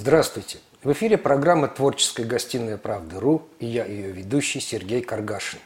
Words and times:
Здравствуйте. 0.00 0.60
В 0.82 0.90
эфире 0.92 1.18
программа 1.18 1.68
«Творческая 1.68 2.24
гостиная 2.24 2.78
правды.ру» 2.78 3.42
и 3.58 3.66
я, 3.66 3.84
ее 3.84 4.10
ведущий 4.12 4.58
Сергей 4.58 5.02
Каргашин. 5.02 5.58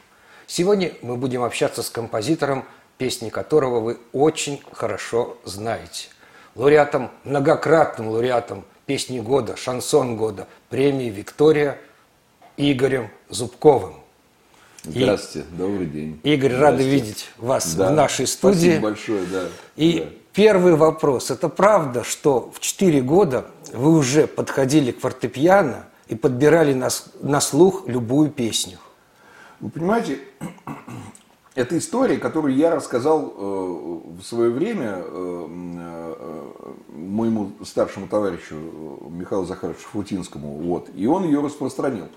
Сегодня 0.45 0.91
мы 1.01 1.15
будем 1.15 1.41
общаться 1.41 1.81
с 1.81 1.89
композитором, 1.89 2.65
песни 2.97 3.29
которого 3.29 3.79
вы 3.79 3.97
очень 4.11 4.61
хорошо 4.73 5.37
знаете. 5.45 6.09
Лауреатом, 6.53 7.11
многократным 7.23 8.09
лауреатом 8.09 8.65
песни 8.85 9.21
года, 9.21 9.55
шансон 9.55 10.17
года, 10.17 10.49
премии 10.67 11.09
«Виктория» 11.09 11.77
Игорем 12.57 13.11
Зубковым. 13.29 13.95
Здравствуйте, 14.83 15.47
и, 15.49 15.57
добрый 15.57 15.85
день. 15.85 16.19
Игорь, 16.23 16.55
рады 16.55 16.83
видеть 16.83 17.29
вас 17.37 17.73
да. 17.75 17.89
в 17.89 17.93
нашей 17.93 18.27
студии. 18.27 18.71
Спасибо 18.71 18.81
большое, 18.81 19.25
да. 19.27 19.43
И 19.77 19.99
да. 20.01 20.09
Первый 20.35 20.75
вопрос. 20.75 21.31
Это 21.31 21.49
правда, 21.49 22.03
что 22.03 22.51
в 22.53 22.59
4 22.59 23.01
года 23.01 23.47
вы 23.73 23.97
уже 23.97 24.27
подходили 24.27 24.91
к 24.91 24.99
фортепиано 24.99 25.85
и 26.07 26.15
подбирали 26.15 26.73
на, 26.73 26.89
на 27.21 27.41
слух 27.41 27.87
любую 27.87 28.29
песню? 28.29 28.77
Вы 29.61 29.69
понимаете, 29.69 30.19
это 31.55 31.77
история, 31.77 32.17
которую 32.17 32.55
я 32.55 32.75
рассказал 32.75 33.25
э, 33.25 34.19
в 34.19 34.21
свое 34.21 34.51
время 34.51 34.97
э, 34.97 35.47
э, 35.47 36.73
моему 36.89 37.53
старшему 37.63 38.07
товарищу 38.07 38.55
Михаилу 39.09 39.45
Захаровичу 39.45 39.87
Футинскому, 39.93 40.57
вот, 40.57 40.89
и 40.93 41.07
он 41.07 41.23
ее 41.23 41.41
распространил. 41.41 42.09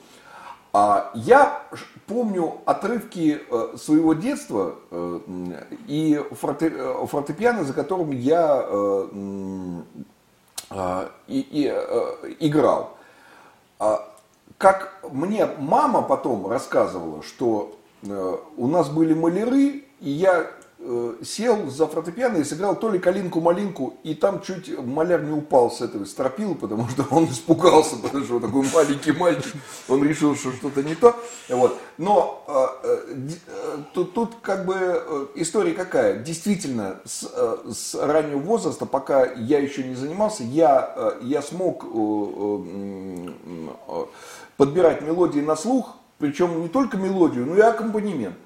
А 0.72 1.10
я 1.14 1.62
помню 2.06 2.58
отрывки 2.66 3.40
э, 3.50 3.76
своего 3.78 4.12
детства 4.12 4.74
э, 4.90 5.20
и 5.86 6.14
э, 6.14 6.34
фортепиано, 6.34 7.64
за 7.64 7.72
которым 7.72 8.10
я 8.10 8.66
играл. 12.38 12.96
А 13.78 14.14
как 14.58 15.00
мне 15.10 15.48
мама 15.58 16.02
потом 16.02 16.46
рассказывала, 16.46 17.22
что 17.22 17.74
у 18.02 18.66
нас 18.66 18.90
были 18.90 19.14
маляры, 19.14 19.84
и 20.00 20.10
я 20.10 20.50
сел 21.24 21.68
за 21.68 21.86
фортепиано 21.86 22.38
и 22.38 22.44
сыграл 22.44 22.76
то 22.76 22.90
ли 22.90 22.98
калинку-малинку, 22.98 23.94
и 24.04 24.14
там 24.14 24.40
чуть 24.40 24.78
маляр 24.78 25.22
не 25.22 25.32
упал 25.32 25.70
с 25.70 25.80
этого 25.80 26.04
стропила, 26.04 26.54
потому 26.54 26.88
что 26.88 27.04
он 27.10 27.24
испугался, 27.26 27.96
потому 27.96 28.24
что 28.24 28.36
он 28.36 28.42
такой 28.42 28.64
маленький 28.72 29.12
мальчик, 29.12 29.54
он 29.88 30.04
решил, 30.04 30.36
что 30.36 30.52
что-то 30.52 30.82
не 30.82 30.94
то. 30.94 31.16
Вот. 31.48 31.76
Но 31.98 32.44
э, 32.46 33.14
э, 33.14 33.78
тут, 33.92 34.14
тут 34.14 34.36
как 34.40 34.66
бы 34.66 34.74
э, 34.76 35.26
история 35.34 35.72
какая? 35.72 36.22
Действительно, 36.22 37.00
с, 37.04 37.28
э, 37.32 37.72
с 37.72 37.94
раннего 37.94 38.38
возраста, 38.38 38.86
пока 38.86 39.24
я 39.24 39.58
еще 39.58 39.82
не 39.82 39.96
занимался, 39.96 40.44
я, 40.44 40.92
э, 40.94 41.18
я 41.22 41.42
смог 41.42 41.84
э, 41.84 43.32
э, 43.88 44.04
подбирать 44.56 45.02
мелодии 45.02 45.40
на 45.40 45.56
слух, 45.56 45.96
причем 46.18 46.62
не 46.62 46.68
только 46.68 46.96
мелодию, 46.96 47.46
но 47.46 47.56
и 47.56 47.60
аккомпанемент. 47.60 48.36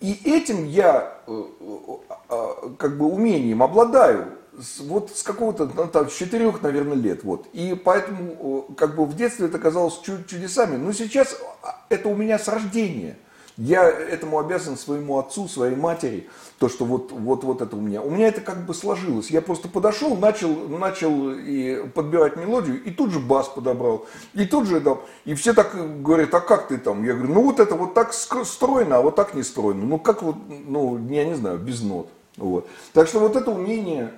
И 0.00 0.18
этим 0.24 0.66
я 0.66 1.18
э, 1.26 1.44
э, 1.60 2.16
э, 2.30 2.46
как 2.78 2.96
бы 2.96 3.06
умением 3.06 3.62
обладаю 3.62 4.32
вот 4.80 5.16
с 5.16 5.22
какого-то, 5.22 5.70
ну, 5.74 5.86
там, 5.86 6.10
с 6.10 6.14
четырех, 6.14 6.62
наверное, 6.62 6.96
лет. 6.96 7.22
Вот. 7.22 7.46
И 7.52 7.74
поэтому 7.74 8.66
как 8.76 8.96
бы 8.96 9.04
в 9.06 9.14
детстве 9.14 9.46
это 9.46 9.58
казалось 9.58 10.00
чудесами. 10.00 10.76
Но 10.76 10.92
сейчас 10.92 11.36
а, 11.62 11.84
это 11.88 12.08
у 12.08 12.16
меня 12.16 12.38
с 12.38 12.48
рождения– 12.48 13.18
я 13.60 13.86
этому 13.86 14.38
обязан 14.38 14.78
своему 14.78 15.18
отцу, 15.18 15.46
своей 15.46 15.76
матери, 15.76 16.26
то, 16.58 16.70
что 16.70 16.86
вот, 16.86 17.12
вот, 17.12 17.44
вот 17.44 17.60
это 17.60 17.76
у 17.76 17.80
меня. 17.80 18.00
У 18.00 18.08
меня 18.08 18.28
это 18.28 18.40
как 18.40 18.64
бы 18.64 18.72
сложилось. 18.72 19.30
Я 19.30 19.42
просто 19.42 19.68
подошел, 19.68 20.16
начал, 20.16 20.48
начал 20.68 21.30
и 21.32 21.86
подбирать 21.88 22.36
мелодию, 22.36 22.82
и 22.82 22.90
тут 22.90 23.10
же 23.10 23.20
бас 23.20 23.48
подобрал. 23.48 24.06
И 24.32 24.46
тут 24.46 24.66
же 24.66 24.80
там, 24.80 25.02
и 25.26 25.34
все 25.34 25.52
так 25.52 25.74
говорят, 26.02 26.32
а 26.32 26.40
как 26.40 26.68
ты 26.68 26.78
там? 26.78 27.04
Я 27.04 27.12
говорю, 27.12 27.34
ну 27.34 27.42
вот 27.42 27.60
это 27.60 27.74
вот 27.74 27.92
так 27.92 28.14
стройно, 28.14 28.96
а 28.96 29.02
вот 29.02 29.14
так 29.14 29.34
не 29.34 29.42
стройно. 29.42 29.84
Ну 29.84 29.98
как 29.98 30.22
вот, 30.22 30.36
ну 30.48 30.98
я 31.10 31.26
не 31.26 31.34
знаю, 31.34 31.58
без 31.58 31.82
нот. 31.82 32.08
Вот. 32.38 32.66
Так 32.94 33.08
что 33.08 33.18
вот 33.18 33.36
это 33.36 33.50
умение, 33.50 34.14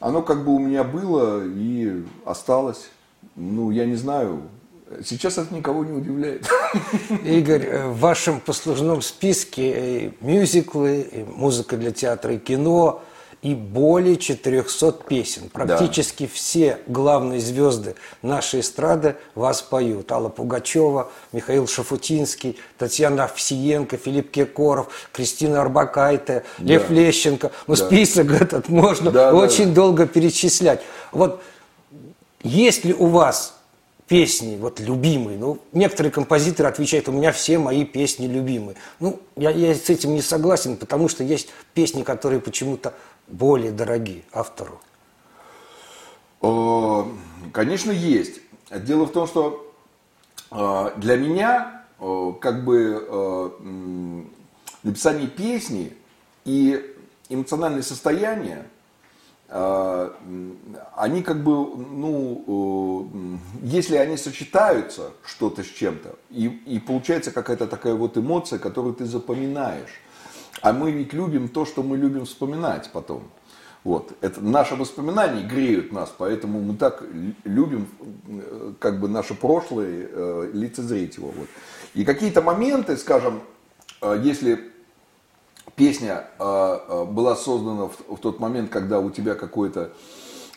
оно 0.00 0.20
как 0.20 0.44
бы 0.44 0.54
у 0.54 0.58
меня 0.58 0.84
было 0.84 1.42
и 1.42 2.04
осталось. 2.26 2.90
Ну, 3.36 3.70
я 3.70 3.86
не 3.86 3.96
знаю, 3.96 4.42
Сейчас 5.04 5.36
это 5.36 5.52
никого 5.52 5.84
не 5.84 5.92
удивляет. 5.92 6.48
Игорь, 7.24 7.66
э, 7.66 7.88
в 7.88 7.98
вашем 7.98 8.40
послужном 8.40 9.02
списке 9.02 10.12
мюзиклы, 10.20 11.26
музыка 11.34 11.76
для 11.76 11.90
театра 11.90 12.34
и 12.34 12.38
кино, 12.38 13.02
и 13.42 13.54
более 13.54 14.16
400 14.16 14.92
песен. 15.08 15.50
Практически 15.50 16.24
да. 16.24 16.30
все 16.32 16.78
главные 16.86 17.40
звезды 17.40 17.94
нашей 18.22 18.60
эстрады 18.60 19.16
вас 19.34 19.62
поют. 19.62 20.10
Алла 20.10 20.28
Пугачева, 20.28 21.10
Михаил 21.32 21.66
Шафутинский, 21.66 22.58
Татьяна 22.78 23.24
Овсиенко, 23.24 23.98
Филипп 23.98 24.30
Киркоров, 24.30 24.88
Кристина 25.12 25.60
Арбакайте, 25.60 26.44
да. 26.58 26.64
Лев 26.64 26.90
Лещенко. 26.90 27.52
Ну, 27.66 27.76
да. 27.76 27.86
список 27.86 28.32
этот 28.32 28.68
можно 28.68 29.10
да, 29.10 29.34
очень 29.34 29.68
да. 29.68 29.74
долго 29.74 30.06
перечислять. 30.06 30.80
Вот 31.12 31.42
есть 32.42 32.84
ли 32.84 32.94
у 32.94 33.06
вас 33.06 33.55
песни, 34.08 34.56
вот 34.56 34.80
любимые. 34.80 35.38
Ну, 35.38 35.58
некоторые 35.72 36.12
композиторы 36.12 36.68
отвечают, 36.68 37.08
у 37.08 37.12
меня 37.12 37.32
все 37.32 37.58
мои 37.58 37.84
песни 37.84 38.26
любимые. 38.26 38.76
Ну, 39.00 39.20
я, 39.36 39.50
я 39.50 39.74
с 39.74 39.90
этим 39.90 40.14
не 40.14 40.22
согласен, 40.22 40.76
потому 40.76 41.08
что 41.08 41.24
есть 41.24 41.48
песни, 41.74 42.02
которые 42.02 42.40
почему-то 42.40 42.94
более 43.26 43.72
дороги 43.72 44.24
автору. 44.32 44.80
Конечно, 47.52 47.90
есть. 47.90 48.40
Дело 48.70 49.06
в 49.06 49.12
том, 49.12 49.26
что 49.26 49.72
э, 50.50 50.90
для 50.96 51.16
меня 51.16 51.82
как 51.98 52.64
бы 52.64 53.06
э, 53.08 53.50
написание 54.82 55.28
песни 55.28 55.96
и 56.44 56.94
эмоциональное 57.28 57.82
состояние 57.82 58.66
они 59.48 61.22
как 61.22 61.44
бы, 61.44 61.52
ну, 61.76 63.38
если 63.62 63.96
они 63.96 64.16
сочетаются 64.16 65.10
что-то 65.24 65.62
с 65.62 65.66
чем-то, 65.66 66.16
и, 66.30 66.46
и 66.46 66.80
получается 66.80 67.30
какая-то 67.30 67.66
такая 67.66 67.94
вот 67.94 68.16
эмоция, 68.16 68.58
которую 68.58 68.94
ты 68.94 69.04
запоминаешь. 69.04 70.00
А 70.62 70.72
мы 70.72 70.90
ведь 70.90 71.12
любим 71.12 71.48
то, 71.48 71.64
что 71.64 71.82
мы 71.82 71.96
любим 71.96 72.24
вспоминать 72.24 72.90
потом. 72.92 73.24
Вот. 73.84 74.12
Это, 74.20 74.40
наши 74.40 74.74
воспоминания 74.74 75.46
греют 75.46 75.92
нас, 75.92 76.12
поэтому 76.16 76.60
мы 76.60 76.76
так 76.76 77.04
любим 77.44 77.86
как 78.80 78.98
бы 78.98 79.08
наше 79.08 79.34
прошлое 79.34 80.08
э, 80.10 80.50
лицезреть 80.52 81.18
его. 81.18 81.28
Вот. 81.28 81.46
И 81.94 82.04
какие-то 82.04 82.42
моменты, 82.42 82.96
скажем, 82.96 83.42
э, 84.02 84.20
если 84.24 84.72
песня 85.76 86.24
э, 86.38 86.78
э, 86.88 87.04
была 87.04 87.36
создана 87.36 87.88
в, 87.88 88.18
тот 88.18 88.40
момент, 88.40 88.70
когда 88.70 88.98
у 88.98 89.10
тебя 89.10 89.34
какое-то 89.34 89.92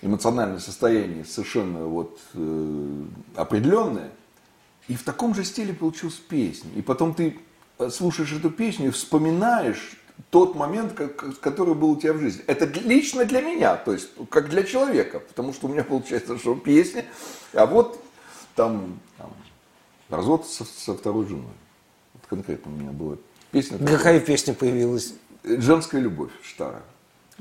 эмоциональное 0.02 0.60
состояние 0.60 1.26
совершенно 1.26 1.86
вот 1.86 2.18
э, 2.34 3.04
определенное, 3.36 4.12
и 4.88 4.96
в 4.96 5.04
таком 5.04 5.36
же 5.36 5.44
стиле 5.44 5.74
получилась 5.74 6.16
песня. 6.16 6.72
И 6.76 6.82
потом 6.82 7.14
ты 7.14 7.38
э, 7.78 7.90
слушаешь 7.90 8.32
эту 8.32 8.50
песню 8.50 8.88
и 8.88 8.92
вспоминаешь 8.92 9.98
тот 10.32 10.56
момент, 10.56 10.94
который 11.42 11.76
был 11.76 11.92
у 11.92 11.96
тебя 11.98 12.14
в 12.14 12.20
жизни. 12.20 12.44
Это 12.48 12.66
лично 12.66 13.26
для 13.26 13.42
меня, 13.42 13.76
то 13.76 13.94
есть 13.94 14.10
как 14.30 14.50
для 14.50 14.64
человека, 14.64 15.20
потому 15.20 15.54
что 15.54 15.68
у 15.68 15.70
меня 15.70 15.84
получается, 15.84 16.38
что 16.38 16.56
песня, 16.56 17.06
а 17.54 17.66
вот 17.66 18.02
там, 18.56 19.00
там 19.18 19.32
развод 20.10 20.46
со, 20.46 20.66
со 20.66 20.94
второй 20.94 21.28
женой. 21.28 21.46
Вот 22.14 22.24
конкретно 22.28 22.72
у 22.72 22.76
меня 22.76 22.92
было 22.92 23.18
Песня 23.52 23.78
Какая 23.80 24.20
песня 24.20 24.54
появилась? 24.54 25.14
«Женская 25.44 26.02
любовь» 26.02 26.32
Штара. 26.44 26.82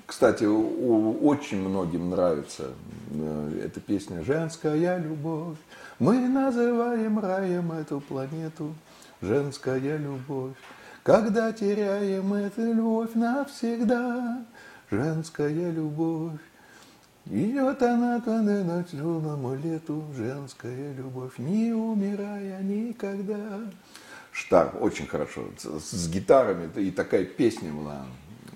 Кстати, 0.07 0.45
очень 0.45 1.61
многим 1.61 2.11
нравится 2.11 2.71
э, 3.11 3.63
эта 3.65 3.81
песня 3.81 4.23
«Женская 4.23 4.99
любовь». 4.99 5.59
Мы 5.99 6.29
называем 6.29 7.19
раем 7.19 7.73
эту 7.73 8.01
планету 8.01 8.75
«Женская 9.21 9.99
любовь». 9.99 10.55
Когда 11.03 11.53
теряем 11.53 12.33
эту 12.35 12.73
любовь 12.73 13.15
навсегда, 13.15 14.45
женская 14.91 15.71
любовь. 15.71 16.41
Идет 17.27 17.83
она 17.83 18.21
к 18.21 18.27
ночному 18.27 19.55
лету, 19.57 20.05
женская 20.17 20.95
любовь, 20.95 21.39
не 21.39 21.73
умирая 21.73 22.63
никогда. 22.63 23.61
Штар, 24.39 24.73
очень 24.81 25.09
хорошо, 25.09 25.47
с, 25.59 25.81
с 25.81 26.09
гитарами, 26.09 26.71
и 26.77 26.93
такая 26.93 27.25
песня 27.25 27.73
была. 27.73 28.07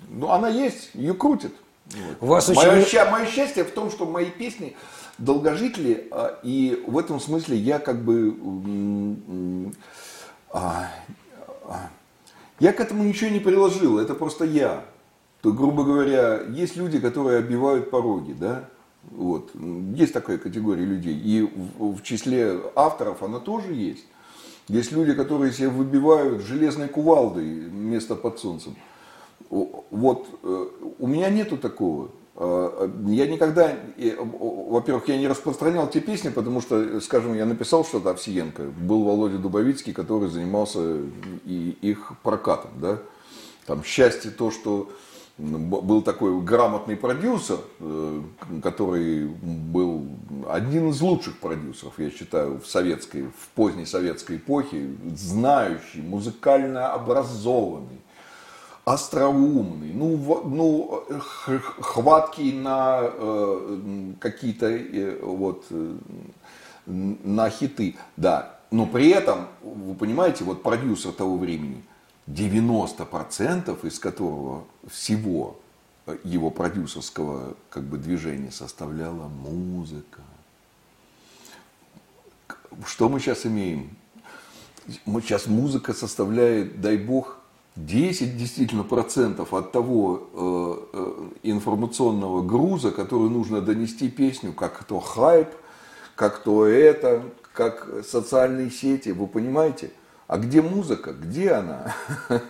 Ну, 0.09 0.29
она 0.29 0.47
есть, 0.47 0.91
ее 0.93 1.13
крутят. 1.13 1.51
Вот. 1.87 2.17
У 2.21 2.25
вас 2.27 2.47
мое, 2.47 2.77
очень... 2.77 2.85
Ща, 2.85 3.11
мое 3.11 3.25
счастье 3.25 3.65
в 3.65 3.71
том, 3.71 3.91
что 3.91 4.05
мои 4.05 4.29
песни 4.29 4.77
долгожители, 5.17 6.07
а, 6.11 6.39
и 6.41 6.81
в 6.87 6.97
этом 6.97 7.19
смысле 7.19 7.57
я 7.57 7.79
как 7.79 8.01
бы... 8.01 9.73
А, 10.51 10.89
а, 11.65 11.89
я 12.59 12.71
к 12.71 12.79
этому 12.79 13.03
ничего 13.03 13.29
не 13.29 13.39
приложил, 13.39 13.99
это 13.99 14.15
просто 14.15 14.45
я. 14.45 14.85
То, 15.41 15.51
грубо 15.51 15.83
говоря, 15.83 16.43
есть 16.43 16.77
люди, 16.77 17.01
которые 17.01 17.39
обивают 17.39 17.91
пороги, 17.91 18.31
да, 18.31 18.69
Вот. 19.11 19.51
Есть 19.95 20.13
такая 20.13 20.37
категория 20.37 20.85
людей. 20.85 21.19
И 21.19 21.41
в, 21.41 21.95
в 21.95 22.03
числе 22.03 22.61
авторов 22.73 23.21
она 23.21 23.39
тоже 23.39 23.73
есть. 23.73 24.05
Есть 24.67 24.91
люди, 24.91 25.13
которые 25.13 25.51
себе 25.51 25.69
выбивают 25.69 26.43
железной 26.43 26.87
кувалдой 26.87 27.45
место 27.45 28.15
под 28.15 28.39
солнцем. 28.39 28.75
Вот 29.49 30.27
э, 30.41 30.67
у 30.99 31.07
меня 31.07 31.29
нету 31.29 31.57
такого. 31.57 32.11
Э, 32.35 32.89
я 33.07 33.27
никогда, 33.27 33.73
во-первых, 34.39 35.07
я 35.09 35.17
не 35.17 35.27
распространял 35.27 35.89
те 35.89 35.99
песни, 35.99 36.29
потому 36.29 36.61
что, 36.61 37.01
скажем, 37.01 37.33
я 37.35 37.45
написал 37.45 37.83
что-то 37.83 38.11
Овсиенко. 38.11 38.63
Был 38.63 39.03
Володя 39.03 39.37
Дубовицкий, 39.37 39.93
который 39.93 40.29
занимался 40.29 41.01
и 41.45 41.77
их 41.81 42.13
прокатом. 42.23 42.71
Да? 42.81 42.99
Там 43.65 43.83
счастье 43.83 44.31
то, 44.31 44.49
что 44.49 44.89
был 45.37 46.03
такой 46.03 46.39
грамотный 46.41 46.95
продюсер, 46.95 47.57
э, 47.79 48.21
который 48.61 49.25
был 49.25 50.07
один 50.47 50.89
из 50.89 51.01
лучших 51.01 51.39
продюсеров, 51.39 51.93
я 51.97 52.11
считаю, 52.11 52.59
в 52.59 52.67
советской, 52.67 53.23
в 53.23 53.47
поздней 53.55 53.87
советской 53.87 54.37
эпохе, 54.37 54.91
знающий, 55.15 56.01
музыкально 56.01 56.93
образованный, 56.93 57.99
остроумный, 58.85 59.91
ну, 59.93 60.41
ну 60.45 61.03
хваткий 61.79 62.53
на 62.53 62.99
э, 63.03 64.13
какие-то 64.19 64.67
э, 64.67 65.19
вот 65.19 65.65
э, 65.71 65.95
на 66.85 67.49
хиты, 67.49 67.95
да. 68.17 68.59
Но 68.69 68.85
при 68.85 69.09
этом, 69.09 69.47
вы 69.63 69.95
понимаете, 69.95 70.43
вот 70.43 70.61
продюсер 70.61 71.11
того 71.11 71.37
времени– 71.37 71.83
90% 72.27 73.85
из 73.85 73.99
которого 73.99 74.63
всего 74.89 75.59
его 76.23 76.49
продюсерского 76.49 77.55
как 77.69 77.83
бы, 77.83 77.97
движения 77.97 78.51
составляла 78.51 79.27
музыка. 79.27 80.21
Что 82.85 83.07
мы 83.07 83.19
сейчас 83.19 83.45
имеем? 83.45 83.95
Мы 85.05 85.21
сейчас 85.21 85.47
музыка 85.47 85.93
составляет, 85.93 86.81
дай 86.81 86.97
бог, 86.97 87.37
10 87.75 88.37
действительно 88.37 88.83
процентов 88.83 89.53
от 89.53 89.71
того 89.71 90.29
э, 90.33 90.97
э, 90.97 91.29
информационного 91.43 92.41
груза, 92.41 92.91
который 92.91 93.29
нужно 93.29 93.61
донести 93.61 94.09
песню, 94.09 94.53
как 94.53 94.83
то 94.83 94.99
хайп, 94.99 95.49
как 96.15 96.43
то 96.43 96.65
это, 96.65 97.23
как 97.53 97.87
социальные 98.05 98.71
сети, 98.71 99.09
вы 99.09 99.27
понимаете– 99.27 99.91
а 100.33 100.39
где 100.39 100.63
музыка, 100.63 101.13
где 101.13 101.51
она? 101.51 101.93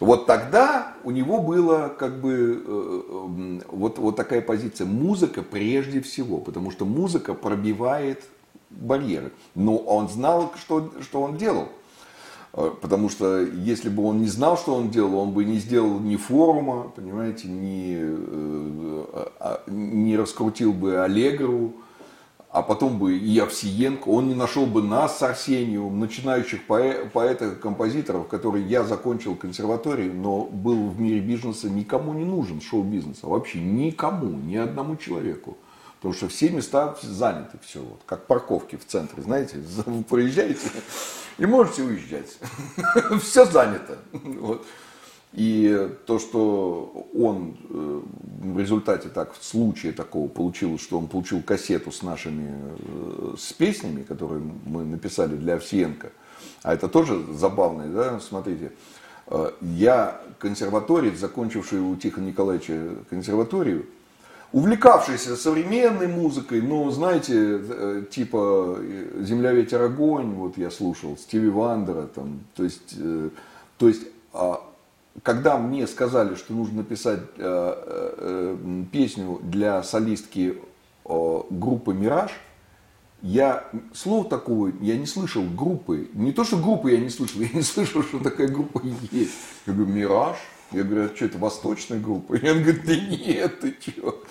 Вот 0.00 0.24
тогда 0.24 0.94
у 1.04 1.10
него 1.10 1.42
была 1.42 1.90
как 1.90 2.18
бы 2.18 2.64
э, 2.66 3.00
э, 3.06 3.60
вот, 3.68 3.98
вот 3.98 4.16
такая 4.16 4.40
позиция. 4.40 4.86
Музыка 4.86 5.42
прежде 5.42 6.00
всего, 6.00 6.38
потому 6.38 6.70
что 6.70 6.86
музыка 6.86 7.34
пробивает 7.34 8.24
барьеры. 8.70 9.32
Но 9.54 9.76
он 9.76 10.08
знал, 10.08 10.54
что, 10.56 10.90
что 11.02 11.20
он 11.20 11.36
делал. 11.36 11.68
Э, 12.54 12.70
потому 12.80 13.10
что 13.10 13.42
если 13.42 13.90
бы 13.90 14.02
он 14.04 14.22
не 14.22 14.28
знал, 14.28 14.56
что 14.56 14.74
он 14.74 14.88
делал, 14.88 15.18
он 15.18 15.32
бы 15.32 15.44
не 15.44 15.58
сделал 15.58 16.00
ни 16.00 16.16
форума, 16.16 16.90
понимаете, 16.96 17.48
не, 17.48 17.98
а, 19.40 19.62
не 19.66 20.16
раскрутил 20.16 20.72
бы 20.72 21.02
Аллегру, 21.02 21.74
а 22.50 22.62
потом 22.62 22.98
бы 22.98 23.16
и 23.16 23.38
Овсиенко, 23.38 24.08
он 24.08 24.28
не 24.28 24.34
нашел 24.34 24.66
бы 24.66 24.82
нас 24.82 25.18
с 25.18 25.22
Арсениевым, 25.22 26.00
начинающих 26.00 26.66
поэтов, 26.66 27.60
композиторов, 27.60 28.28
которые 28.28 28.66
я 28.66 28.84
закончил 28.84 29.34
консерваторию, 29.34 30.14
но 30.14 30.44
был 30.44 30.88
в 30.88 31.00
мире 31.00 31.20
бизнеса 31.20 31.68
никому 31.68 32.14
не 32.14 32.24
нужен 32.24 32.60
шоу-бизнеса, 32.60 33.26
вообще 33.26 33.60
никому, 33.60 34.38
ни 34.38 34.56
одному 34.56 34.96
человеку. 34.96 35.58
Потому 35.96 36.14
что 36.14 36.28
все 36.28 36.50
места 36.50 36.96
заняты, 37.02 37.58
все, 37.64 37.80
вот, 37.80 38.00
как 38.06 38.26
парковки 38.26 38.76
в 38.76 38.86
центре, 38.86 39.22
знаете, 39.22 39.58
вы 39.86 40.02
проезжаете 40.04 40.68
и 41.38 41.46
можете 41.46 41.82
уезжать. 41.82 42.38
Все 43.22 43.44
занято. 43.44 43.98
Вот. 44.12 44.66
И 45.36 45.90
то, 46.06 46.18
что 46.18 47.06
он 47.14 47.58
э, 47.68 48.00
в 48.40 48.58
результате 48.58 49.10
так, 49.10 49.34
в 49.34 49.44
случае 49.44 49.92
такого 49.92 50.28
получил, 50.28 50.78
что 50.78 50.98
он 50.98 51.08
получил 51.08 51.42
кассету 51.42 51.92
с 51.92 52.02
нашими, 52.02 52.54
э, 52.78 53.34
с 53.36 53.52
песнями, 53.52 54.02
которые 54.02 54.40
мы 54.64 54.84
написали 54.84 55.36
для 55.36 55.56
Овсиенко, 55.56 56.10
а 56.62 56.72
это 56.72 56.88
тоже 56.88 57.22
забавно, 57.34 57.86
да, 57.88 58.18
смотрите, 58.18 58.72
э, 59.26 59.50
я 59.60 60.22
консерваторец, 60.38 61.18
закончивший 61.18 61.80
у 61.80 61.94
Тихона 61.96 62.28
Николаевича 62.28 62.94
консерваторию, 63.10 63.84
увлекавшийся 64.52 65.36
современной 65.36 66.06
музыкой, 66.06 66.62
ну, 66.62 66.90
знаете, 66.90 68.06
типа 68.10 68.78
«Земля, 69.20 69.52
ветер, 69.52 69.82
огонь», 69.82 70.32
вот 70.32 70.56
я 70.56 70.70
слушал, 70.70 71.18
Стиви 71.18 71.50
Вандера, 71.50 72.06
там, 72.06 72.40
то 72.54 72.64
есть, 72.64 72.96
то 73.76 73.88
есть 73.88 74.02
а 74.32 74.62
когда 75.22 75.58
мне 75.58 75.86
сказали, 75.86 76.34
что 76.34 76.52
нужно 76.52 76.78
написать 76.78 77.20
э, 77.36 77.38
э, 77.38 78.84
песню 78.92 79.40
для 79.42 79.82
солистки 79.82 80.58
группы 81.04 81.94
«Мираж», 81.94 82.32
я 83.22 83.64
слова 83.94 84.28
такого, 84.28 84.72
я 84.80 84.96
не 84.96 85.06
слышал 85.06 85.42
группы. 85.42 86.08
Не 86.14 86.32
то, 86.32 86.44
что 86.44 86.58
группы 86.58 86.90
я 86.90 86.98
не 86.98 87.10
слышал, 87.10 87.40
я 87.42 87.48
не 87.52 87.62
слышал, 87.62 88.02
что 88.02 88.18
такая 88.18 88.48
группа 88.48 88.82
есть. 89.10 89.32
Я 89.66 89.72
говорю, 89.72 89.92
«Мираж»? 89.92 90.36
Я 90.72 90.82
говорю, 90.82 91.04
а 91.04 91.14
что 91.14 91.26
это, 91.26 91.38
восточная 91.38 92.00
группа? 92.00 92.34
И 92.36 92.48
он 92.48 92.62
говорит, 92.62 92.84
да 92.84 92.96
нет, 92.96 93.60
ты 93.60 93.76
что? 93.80 94.22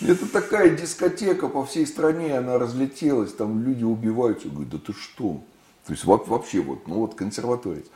Это 0.00 0.26
такая 0.26 0.70
дискотека 0.70 1.48
по 1.48 1.64
всей 1.64 1.86
стране, 1.86 2.36
она 2.36 2.58
разлетелась, 2.58 3.32
там 3.32 3.62
люди 3.64 3.84
убиваются. 3.84 4.48
Я 4.48 4.54
говорю, 4.54 4.70
да 4.70 4.78
ты 4.78 4.92
что? 4.92 5.42
То 5.86 5.92
есть 5.92 6.04
вообще 6.04 6.60
вот, 6.60 6.86
ну 6.86 6.96
вот 6.96 7.14
консерваторец. 7.14 7.86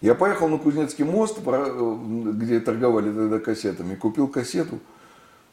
Я 0.00 0.14
поехал 0.14 0.48
на 0.48 0.58
Кузнецкий 0.58 1.04
мост, 1.04 1.38
где 1.40 2.60
торговали 2.60 3.12
тогда 3.12 3.38
кассетами, 3.38 3.94
купил 3.94 4.28
кассету, 4.28 4.78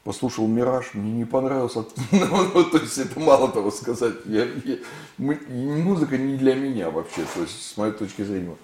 послушал 0.03 0.47
«Мираж», 0.47 0.93
мне 0.93 1.11
не 1.11 1.25
понравился. 1.25 1.85
Ну, 2.11 2.63
то 2.65 2.77
есть 2.77 2.97
это 2.97 3.19
мало 3.19 3.49
того 3.49 3.71
сказать. 3.71 4.15
Я, 4.25 4.45
я, 4.65 4.77
музыка 5.17 6.17
не 6.17 6.38
для 6.38 6.55
меня 6.55 6.89
вообще, 6.89 7.23
то 7.33 7.41
есть 7.41 7.71
с 7.71 7.77
моей 7.77 7.93
точки 7.93 8.23
зрения. 8.23 8.55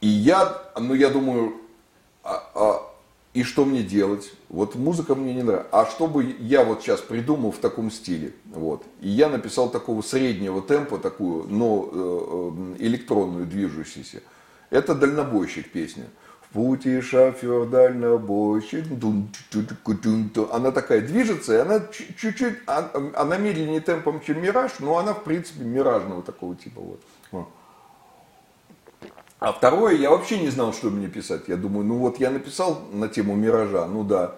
И 0.00 0.08
я, 0.08 0.62
ну 0.78 0.94
я 0.94 1.08
думаю, 1.08 1.54
а, 2.22 2.42
а, 2.54 2.92
и 3.36 3.42
что 3.42 3.64
мне 3.64 3.82
делать? 3.82 4.32
Вот 4.48 4.74
музыка 4.74 5.14
мне 5.14 5.34
не 5.34 5.42
нравится. 5.42 5.68
А 5.70 5.86
что 5.86 6.06
бы 6.06 6.36
я 6.40 6.64
вот 6.64 6.82
сейчас 6.82 7.00
придумал 7.00 7.52
в 7.52 7.58
таком 7.58 7.90
стиле? 7.90 8.32
Вот. 8.46 8.82
И 9.00 9.08
я 9.08 9.28
написал 9.28 9.68
такого 9.70 10.02
среднего 10.02 10.62
темпа, 10.62 10.98
такую, 10.98 11.46
но 11.48 11.88
э, 11.92 12.76
э 12.78 12.84
электронную 12.86 13.46
движущуюся. 13.46 14.22
Это 14.70 14.94
дальнобойщик 14.94 15.70
песня. 15.70 16.04
В 16.40 16.54
пути 16.54 17.00
шофер 17.00 17.66
дальнобойщик. 17.66 18.84
Она 20.52 20.72
такая 20.72 21.00
движется, 21.00 21.54
и 21.54 21.60
она 21.60 21.82
чуть-чуть, 22.16 22.58
а, 22.66 22.90
она 23.14 23.36
медленнее 23.36 23.80
темпом, 23.80 24.20
чем 24.20 24.42
Мираж, 24.42 24.72
но 24.78 24.98
она, 24.98 25.14
в 25.14 25.22
принципе, 25.24 25.64
миражного 25.64 26.22
такого 26.22 26.56
типа. 26.56 26.80
Вот. 26.80 27.48
А 29.38 29.52
второе, 29.52 29.94
я 29.94 30.10
вообще 30.10 30.38
не 30.38 30.48
знал, 30.48 30.72
что 30.72 30.88
мне 30.88 31.08
писать. 31.08 31.42
Я 31.46 31.56
думаю, 31.56 31.84
ну 31.84 31.98
вот 31.98 32.18
я 32.18 32.30
написал 32.30 32.82
на 32.90 33.08
тему 33.08 33.34
Миража, 33.34 33.86
ну 33.86 34.02
да. 34.02 34.36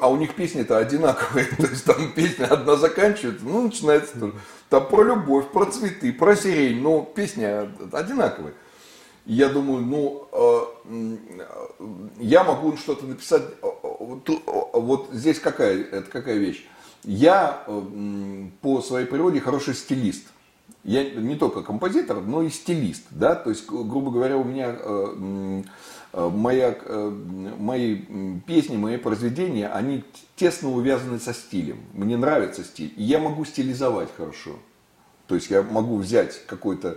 А 0.00 0.08
у 0.08 0.16
них 0.16 0.34
песни-то 0.34 0.78
одинаковые. 0.78 1.46
То 1.56 1.66
есть 1.66 1.84
там 1.84 2.12
песня 2.12 2.46
одна 2.46 2.76
заканчивается, 2.76 3.44
ну 3.44 3.64
начинается 3.64 4.32
там 4.68 4.86
про 4.88 5.02
любовь, 5.02 5.50
про 5.50 5.66
цветы, 5.66 6.12
про 6.12 6.36
сирень. 6.36 6.80
Ну, 6.82 7.02
песня 7.14 7.68
одинаковая 7.92 8.54
я 9.28 9.50
думаю, 9.50 9.84
ну, 9.84 10.26
э, 10.32 11.16
я 12.18 12.44
могу 12.44 12.78
что-то 12.78 13.04
написать. 13.04 13.42
Вот 13.62 15.10
здесь 15.12 15.38
какая, 15.38 15.82
это 15.84 16.10
какая 16.10 16.38
вещь? 16.38 16.66
Я 17.04 17.62
э, 17.66 18.46
по 18.62 18.80
своей 18.80 19.06
природе 19.06 19.40
хороший 19.40 19.74
стилист. 19.74 20.26
Я 20.82 21.10
не 21.10 21.36
только 21.36 21.62
композитор, 21.62 22.22
но 22.22 22.40
и 22.42 22.48
стилист. 22.48 23.04
Да? 23.10 23.34
То 23.34 23.50
есть, 23.50 23.66
грубо 23.68 24.10
говоря, 24.10 24.38
у 24.38 24.44
меня 24.44 24.74
э, 24.74 25.62
моя, 26.14 26.74
мои 27.58 27.96
песни, 28.46 28.78
мои 28.78 28.96
произведения, 28.96 29.68
они 29.68 30.04
тесно 30.36 30.70
увязаны 30.70 31.20
со 31.20 31.34
стилем. 31.34 31.80
Мне 31.92 32.16
нравится 32.16 32.64
стиль. 32.64 32.94
И 32.96 33.02
я 33.02 33.18
могу 33.18 33.44
стилизовать 33.44 34.08
хорошо. 34.16 34.52
То 35.26 35.34
есть 35.34 35.50
я 35.50 35.62
могу 35.62 35.98
взять 35.98 36.46
какой-то 36.46 36.96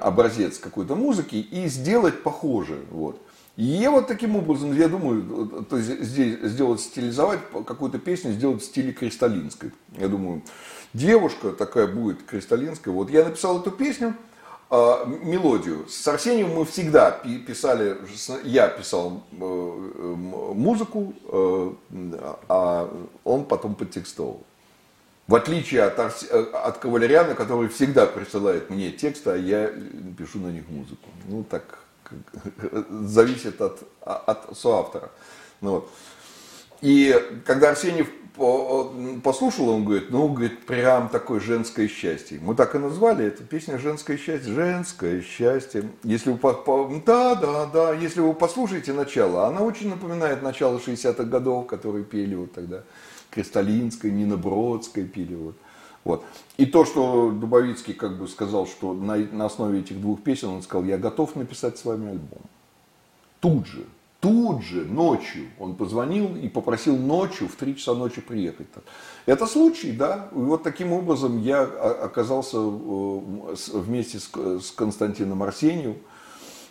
образец 0.00 0.58
какой-то 0.58 0.94
музыки 0.94 1.36
и 1.36 1.66
сделать 1.68 2.22
похоже. 2.22 2.80
Вот. 2.90 3.20
И 3.56 3.86
вот 3.86 4.08
таким 4.08 4.34
образом, 4.34 4.76
я 4.76 4.88
думаю, 4.88 5.64
то 5.70 5.76
есть 5.76 6.02
здесь 6.02 6.40
сделать, 6.42 6.80
стилизовать 6.80 7.38
какую-то 7.66 7.98
песню, 7.98 8.32
сделать 8.32 8.62
в 8.62 8.64
стиле 8.64 8.92
кристаллинской. 8.92 9.70
Я 9.96 10.08
думаю, 10.08 10.42
девушка 10.92 11.52
такая 11.52 11.86
будет 11.86 12.24
кристаллинская. 12.24 12.92
Вот 12.92 13.10
я 13.10 13.24
написал 13.24 13.60
эту 13.60 13.70
песню, 13.70 14.16
э, 14.70 14.94
мелодию. 15.22 15.86
С 15.88 16.06
Арсением 16.08 16.56
мы 16.56 16.64
всегда 16.64 17.12
писали, 17.46 17.96
я 18.42 18.66
писал 18.66 19.22
э, 19.30 19.36
музыку, 19.36 21.14
э, 21.28 21.72
а 22.48 22.92
он 23.22 23.44
потом 23.44 23.76
подтекстовал. 23.76 24.42
В 25.26 25.34
отличие 25.34 25.82
от. 25.82 25.98
Э, 25.98 26.44
от 26.52 26.78
Кавалериана, 26.78 27.34
который 27.34 27.68
всегда 27.68 28.06
присылает 28.06 28.70
мне 28.70 28.90
тексты, 28.90 29.30
а 29.30 29.36
я 29.36 29.70
пишу 30.18 30.38
на 30.38 30.48
них 30.48 30.68
музыку. 30.68 31.08
Ну, 31.28 31.44
так 31.44 31.78
зависит 32.90 33.60
от, 33.60 33.82
от 34.02 34.56
соавтора. 34.56 35.10
Ну, 35.60 35.70
вот. 35.72 35.90
И 36.82 37.14
когда 37.46 37.70
Арсений 37.70 38.06
послушал, 39.22 39.68
он 39.68 39.84
говорит, 39.84 40.10
ну, 40.10 40.28
говорит, 40.28 40.66
прям 40.66 41.08
такое 41.08 41.38
женское 41.38 41.86
счастье. 41.86 42.40
Мы 42.42 42.56
так 42.56 42.74
и 42.74 42.78
назвали 42.78 43.26
эту 43.26 43.44
песня 43.44 43.78
«Женское 43.78 44.16
счастье». 44.16 44.52
Женское 44.52 45.22
счастье. 45.22 45.88
Если 46.02 46.30
вы, 46.30 46.38
по, 46.38 46.92
да, 47.06 47.36
да, 47.36 47.66
да, 47.66 47.92
если 47.94 48.20
вы 48.20 48.34
послушаете 48.34 48.92
начало, 48.92 49.46
она 49.46 49.60
очень 49.60 49.88
напоминает 49.88 50.42
начало 50.42 50.78
60-х 50.78 51.22
годов, 51.24 51.68
которые 51.68 52.04
пели 52.04 52.34
вот 52.34 52.52
тогда. 52.52 52.82
Кристалинская, 53.34 54.10
Нина 54.10 54.36
Бродская 54.36 55.04
пили. 55.04 55.34
Вот. 55.34 55.56
Вот. 56.04 56.24
И 56.58 56.66
то, 56.66 56.84
что 56.84 57.30
Дубовицкий 57.30 57.94
как 57.94 58.18
бы 58.18 58.28
сказал, 58.28 58.66
что 58.66 58.92
на, 58.92 59.16
на 59.16 59.46
основе 59.46 59.80
этих 59.80 60.00
двух 60.00 60.22
песен, 60.22 60.48
он 60.48 60.62
сказал, 60.62 60.84
я 60.84 60.98
готов 60.98 61.34
написать 61.34 61.78
с 61.78 61.84
вами 61.84 62.10
альбом. 62.10 62.42
Тут 63.40 63.66
же, 63.66 63.84
тут 64.20 64.62
же, 64.62 64.84
ночью 64.84 65.46
он 65.58 65.74
позвонил 65.76 66.36
и 66.36 66.48
попросил 66.48 66.96
ночью, 66.96 67.48
в 67.48 67.56
3 67.56 67.76
часа 67.76 67.94
ночи 67.94 68.20
приехать. 68.20 68.66
Это 69.24 69.46
случай, 69.46 69.92
да. 69.92 70.28
И 70.32 70.36
вот 70.36 70.62
таким 70.62 70.92
образом 70.92 71.40
я 71.40 71.62
оказался 71.62 72.58
э, 72.58 73.54
вместе 73.72 74.18
с 74.18 74.70
Константином 74.72 75.42
Арсеньевым, 75.42 75.96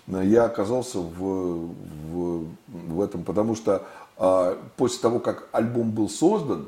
я 0.08 0.46
оказался 0.46 1.00
в, 1.00 1.70
в, 2.12 2.46
в 2.67 3.01
этом, 3.01 3.24
потому 3.24 3.55
что 3.55 3.88
после 4.15 5.01
того, 5.01 5.20
как 5.20 5.50
альбом 5.51 5.91
был 5.91 6.10
создан, 6.10 6.67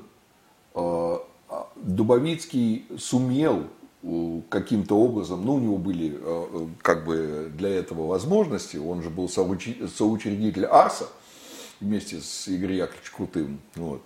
а, 0.76 1.26
а, 1.50 1.68
Дубовицкий 1.78 2.86
сумел 2.98 3.64
э, 4.04 4.42
каким-то 4.50 4.98
образом, 4.98 5.46
ну, 5.46 5.56
у 5.56 5.60
него 5.60 5.78
были 5.78 6.18
э, 6.20 6.68
как 6.82 7.06
бы 7.06 7.50
для 7.56 7.70
этого 7.70 8.08
возможности, 8.08 8.78
он 8.78 9.02
же 9.02 9.10
был 9.10 9.30
соучредитель 9.30 10.66
Арса 10.66 11.08
вместе 11.80 12.20
с 12.20 12.50
Игорем 12.50 12.76
Яковлевичем 12.76 13.16
Крутым. 13.16 13.60
Вот. 13.76 14.02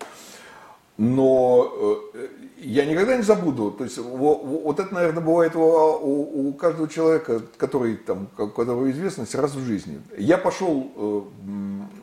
Но 0.98 2.02
э, 2.14 2.28
я 2.58 2.86
никогда 2.86 3.18
не 3.18 3.24
забуду, 3.24 3.72
то 3.72 3.86
есть 3.86 3.98
вот 3.98 4.80
это, 4.80 4.94
наверное, 4.94 5.24
бывает 5.24 5.56
у, 5.56 6.50
у 6.50 6.54
каждого 6.54 6.88
человека, 6.88 7.42
который 7.58 7.96
там, 7.96 8.28
у 8.38 8.48
которого 8.48 8.92
известность 8.92 9.34
раз 9.34 9.56
в 9.56 9.66
жизни. 9.66 10.02
Я 10.18 10.38
пошел, 10.38 11.26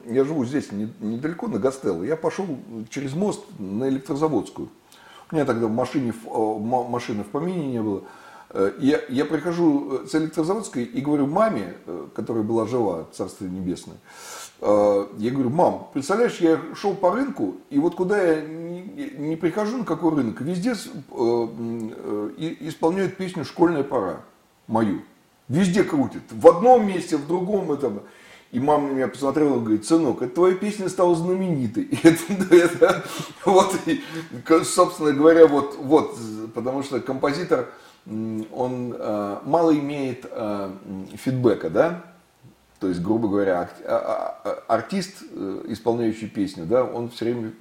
я 0.08 0.24
живу 0.24 0.44
здесь 0.44 0.72
недалеко, 0.72 1.48
на 1.48 1.58
Гастелло, 1.58 2.02
я 2.02 2.16
пошел 2.16 2.46
через 2.90 3.14
мост 3.14 3.44
на 3.58 3.88
электрозаводскую. 3.88 4.68
У 5.30 5.34
меня 5.34 5.44
тогда 5.44 5.66
в 5.66 5.70
машине, 5.70 6.14
машины 6.24 7.24
в 7.24 7.28
помине 7.28 7.66
не 7.66 7.82
было. 7.82 8.02
Э, 8.50 8.72
я, 8.78 9.00
я 9.08 9.24
прихожу 9.24 10.06
с 10.06 10.14
электрозаводской 10.14 10.84
и 10.84 11.00
говорю 11.00 11.26
маме, 11.26 11.74
э, 11.86 12.06
которая 12.14 12.44
была 12.44 12.66
жива, 12.66 13.06
Царство 13.12 13.44
Небесное, 13.44 13.96
э, 14.60 15.06
я 15.18 15.30
говорю, 15.30 15.50
мам, 15.50 15.88
представляешь, 15.92 16.38
я 16.38 16.60
шел 16.74 16.94
по 16.94 17.12
рынку, 17.12 17.56
и 17.70 17.78
вот 17.78 17.96
куда 17.96 18.22
я 18.22 18.40
не, 18.40 19.10
не 19.16 19.36
прихожу, 19.36 19.78
на 19.78 19.84
какой 19.84 20.14
рынок, 20.14 20.40
везде 20.40 20.72
исполняют 22.60 23.16
песню 23.16 23.44
«Школьная 23.44 23.82
пора» 23.82 24.20
мою. 24.68 25.02
Везде 25.48 25.84
крутят. 25.84 26.22
В 26.30 26.48
одном 26.48 26.86
месте, 26.86 27.16
в 27.16 27.26
другом. 27.26 27.70
Это, 27.70 28.02
и 28.56 28.58
мама 28.58 28.88
на 28.88 28.92
меня 28.92 29.08
посмотрела 29.08 29.58
и 29.58 29.60
говорит, 29.60 29.84
сынок, 29.84 30.22
это 30.22 30.34
твоя 30.34 30.54
песня 30.54 30.88
стала 30.88 31.14
знаменитой. 31.14 31.82
И 31.90 31.98
это, 32.08 32.56
это 32.56 33.04
вот, 33.44 33.76
и, 33.86 34.00
собственно 34.64 35.12
говоря, 35.12 35.46
вот, 35.46 35.76
вот, 35.78 36.18
потому 36.54 36.82
что 36.82 36.98
композитор, 37.00 37.68
он 38.06 38.94
э, 38.98 39.38
мало 39.44 39.74
имеет 39.74 40.24
э, 40.30 40.70
фидбэка, 41.16 41.68
да, 41.68 42.04
то 42.80 42.88
есть, 42.88 43.02
грубо 43.02 43.28
говоря, 43.28 43.68
а, 43.84 43.88
а, 43.88 44.40
а, 44.44 44.74
артист, 44.74 45.22
э, 45.30 45.64
исполняющий 45.68 46.28
песню, 46.28 46.64
да, 46.64 46.82
он 46.82 47.10
все 47.10 47.26
время 47.26 47.52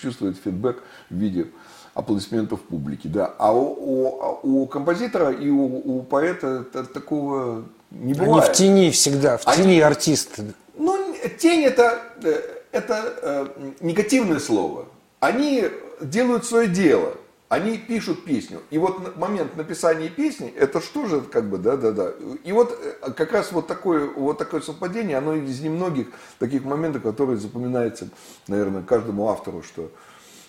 чувствует 0.00 0.36
фидбэк 0.36 0.82
в 1.10 1.14
виде 1.14 1.46
аплодисментов 1.94 2.60
публики. 2.62 3.06
Да. 3.06 3.34
А 3.38 3.52
у, 3.52 4.40
у, 4.42 4.62
у 4.62 4.66
композитора 4.66 5.30
и 5.30 5.48
у, 5.48 5.98
у 5.98 6.02
поэта 6.02 6.64
такого 6.64 7.66
не 7.90 8.14
бывает. 8.14 8.44
Они 8.44 8.52
в 8.52 8.56
тени 8.56 8.90
всегда, 8.90 9.38
в 9.38 9.46
Они, 9.46 9.62
тени 9.62 9.80
артисты. 9.80 10.54
Ну, 10.76 10.98
тень 11.38 11.64
это, 11.64 12.00
э, 12.22 12.40
это 12.72 13.14
э, 13.22 13.46
негативное 13.80 14.38
слово. 14.38 14.86
Они 15.20 15.64
делают 16.00 16.44
свое 16.44 16.68
дело 16.68 17.16
они 17.48 17.78
пишут 17.78 18.24
песню. 18.24 18.60
И 18.70 18.78
вот 18.78 19.16
момент 19.16 19.56
написания 19.56 20.08
песни, 20.08 20.48
это 20.48 20.80
что 20.80 21.06
же, 21.06 21.20
как 21.20 21.48
бы, 21.48 21.58
да-да-да. 21.58 22.12
И 22.42 22.50
вот 22.52 22.76
э, 22.82 23.12
как 23.12 23.32
раз 23.32 23.52
вот 23.52 23.68
такое, 23.68 24.08
вот 24.08 24.38
такое 24.38 24.60
совпадение, 24.60 25.18
оно 25.18 25.34
из 25.34 25.60
немногих 25.60 26.08
таких 26.40 26.64
моментов, 26.64 27.02
которые 27.02 27.36
запоминаются, 27.36 28.08
наверное, 28.48 28.82
каждому 28.82 29.28
автору, 29.28 29.62
что 29.62 29.92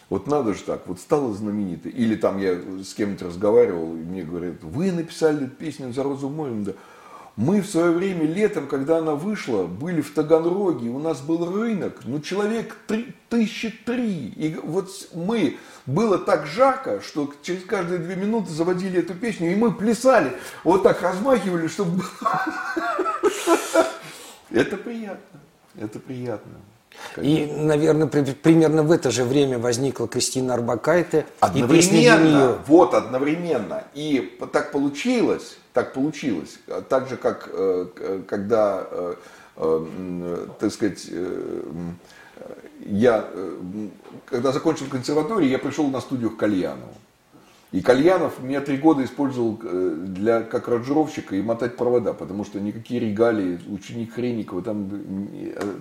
вот 0.10 0.26
надо 0.26 0.56
же 0.56 0.64
так, 0.64 0.88
вот 0.88 1.00
стало 1.00 1.34
знаменито. 1.34 1.88
Или 1.88 2.16
там 2.16 2.40
я 2.40 2.60
с 2.84 2.96
кем-то 2.96 3.26
разговаривал, 3.26 3.94
и 3.94 4.00
мне 4.00 4.24
говорят, 4.24 4.64
вы 4.64 4.92
написали 4.92 5.46
песню 5.46 5.94
за 5.94 6.02
Розу 6.02 6.30
Морин, 6.30 6.64
да. 6.64 6.72
Мы 7.38 7.62
в 7.62 7.68
свое 7.68 7.92
время 7.92 8.26
летом, 8.26 8.68
когда 8.68 8.98
она 8.98 9.14
вышла, 9.14 9.68
были 9.68 10.02
в 10.02 10.12
Таганроге, 10.12 10.90
у 10.90 10.98
нас 10.98 11.22
был 11.22 11.54
рынок, 11.54 12.00
ну 12.04 12.20
человек 12.20 12.76
три, 12.88 13.14
тысячи 13.30 13.70
три. 13.70 14.30
И 14.30 14.60
вот 14.64 14.90
мы, 15.14 15.60
было 15.86 16.18
так 16.18 16.48
жарко, 16.48 17.00
что 17.00 17.32
через 17.44 17.64
каждые 17.64 18.00
две 18.00 18.16
минуты 18.16 18.50
заводили 18.50 19.02
эту 19.02 19.14
песню, 19.14 19.52
и 19.52 19.56
мы 19.56 19.72
плясали, 19.72 20.36
вот 20.64 20.82
так 20.82 21.00
размахивали, 21.04 21.68
чтобы... 21.68 22.04
Это 24.50 24.78
приятно, 24.78 25.40
это 25.76 26.00
приятно. 26.00 26.54
И, 27.18 27.52
наверное, 27.56 28.08
при, 28.08 28.24
примерно 28.34 28.84
в 28.84 28.92
это 28.92 29.12
же 29.12 29.24
время 29.24 29.58
возникла 29.58 30.08
Кристина 30.08 30.54
Арбакайте. 30.54 31.26
Одновременно, 31.40 32.58
вот 32.68 32.94
одновременно. 32.94 33.84
И 33.94 34.38
так 34.52 34.72
получилось, 34.72 35.58
так 35.74 35.94
получилось. 35.94 36.60
Так 36.90 37.10
же, 37.10 37.18
как 37.18 37.50
э, 37.52 37.88
когда, 38.28 38.88
э, 38.90 39.16
э, 39.58 40.48
так 40.60 40.72
сказать, 40.72 41.10
я, 42.86 43.26
когда 44.26 44.52
закончил 44.52 44.86
консерваторию, 44.88 45.50
я 45.50 45.60
пришел 45.60 45.88
на 45.88 46.00
студию 46.02 46.32
к 46.32 46.38
Кальянову. 46.38 46.94
И 47.72 47.82
Кальянов 47.82 48.42
меня 48.42 48.62
три 48.62 48.78
года 48.78 49.04
использовал 49.04 49.58
для, 49.58 50.42
как 50.42 50.70
ранжировщика 50.70 51.36
и 51.36 51.42
мотать 51.42 51.76
провода, 51.76 52.14
потому 52.14 52.46
что 52.46 52.62
никакие 52.62 53.02
регалии, 53.02 53.60
ученик 53.70 54.14
Хренникова, 54.14 54.62
там, 54.62 55.28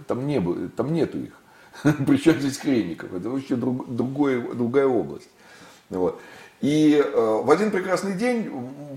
там, 0.08 0.26
не 0.26 0.40
было, 0.40 0.68
там 0.68 0.92
нету 0.92 1.18
их. 1.18 1.40
Причем 2.06 2.40
здесь 2.40 2.58
Хренников, 2.58 3.14
это 3.14 3.30
вообще 3.30 3.54
друг, 3.54 3.88
другой, 3.94 4.42
другая 4.54 4.86
область. 4.86 5.28
Вот. 5.88 6.20
И 6.60 6.94
э, 6.96 7.40
в 7.44 7.50
один 7.50 7.70
прекрасный 7.70 8.14
день 8.14 8.50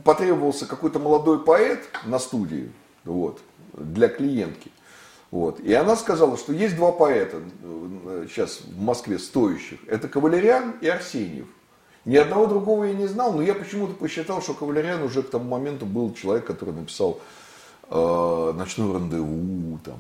потребовался 0.04 0.66
какой-то 0.66 0.98
молодой 0.98 1.44
поэт 1.44 1.90
на 2.06 2.18
студии 2.18 2.72
вот, 3.04 3.42
для 3.74 4.08
клиентки. 4.08 4.72
Вот. 5.30 5.60
И 5.60 5.74
она 5.74 5.96
сказала, 5.96 6.38
что 6.38 6.54
есть 6.54 6.76
два 6.76 6.92
поэта 6.92 7.42
э, 7.62 8.28
сейчас 8.30 8.62
в 8.62 8.82
Москве 8.82 9.20
стоящих. 9.20 9.80
Это 9.88 10.08
Кавалериан 10.08 10.76
и 10.82 10.88
Арсеньев. 10.88 11.48
Ни 12.06 12.16
одного 12.16 12.48
другого 12.48 12.86
я 12.86 12.94
не 12.94 13.08
знал, 13.08 13.34
но 13.34 13.42
я 13.42 13.54
почему-то 13.54 13.94
посчитал, 13.94 14.42
что 14.42 14.54
Кавалериан 14.54 15.02
уже 15.04 15.22
к 15.22 15.30
тому 15.30 15.46
моменту 15.46 15.86
был 15.86 16.14
человек, 16.14 16.46
который 16.46 16.74
написал 16.74 17.20
э, 17.90 18.54
«Ночное 18.56 18.94
рандеву», 18.94 19.80
там, 19.84 19.98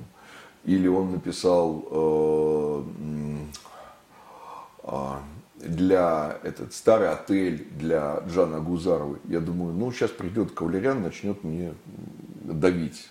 или 0.63 0.87
он 0.87 1.11
написал 1.11 1.83
э, 1.91 2.83
э, 4.83 5.15
для 5.55 6.37
этот 6.43 6.73
старый 6.73 7.09
отель 7.09 7.67
для 7.71 8.23
Джана 8.27 8.59
Гузаровой. 8.59 9.19
Я 9.25 9.41
думаю, 9.41 9.73
ну 9.73 9.91
сейчас 9.91 10.11
придет 10.11 10.51
Кавалерян, 10.51 11.01
начнет 11.01 11.43
мне 11.43 11.73
давить 12.53 13.07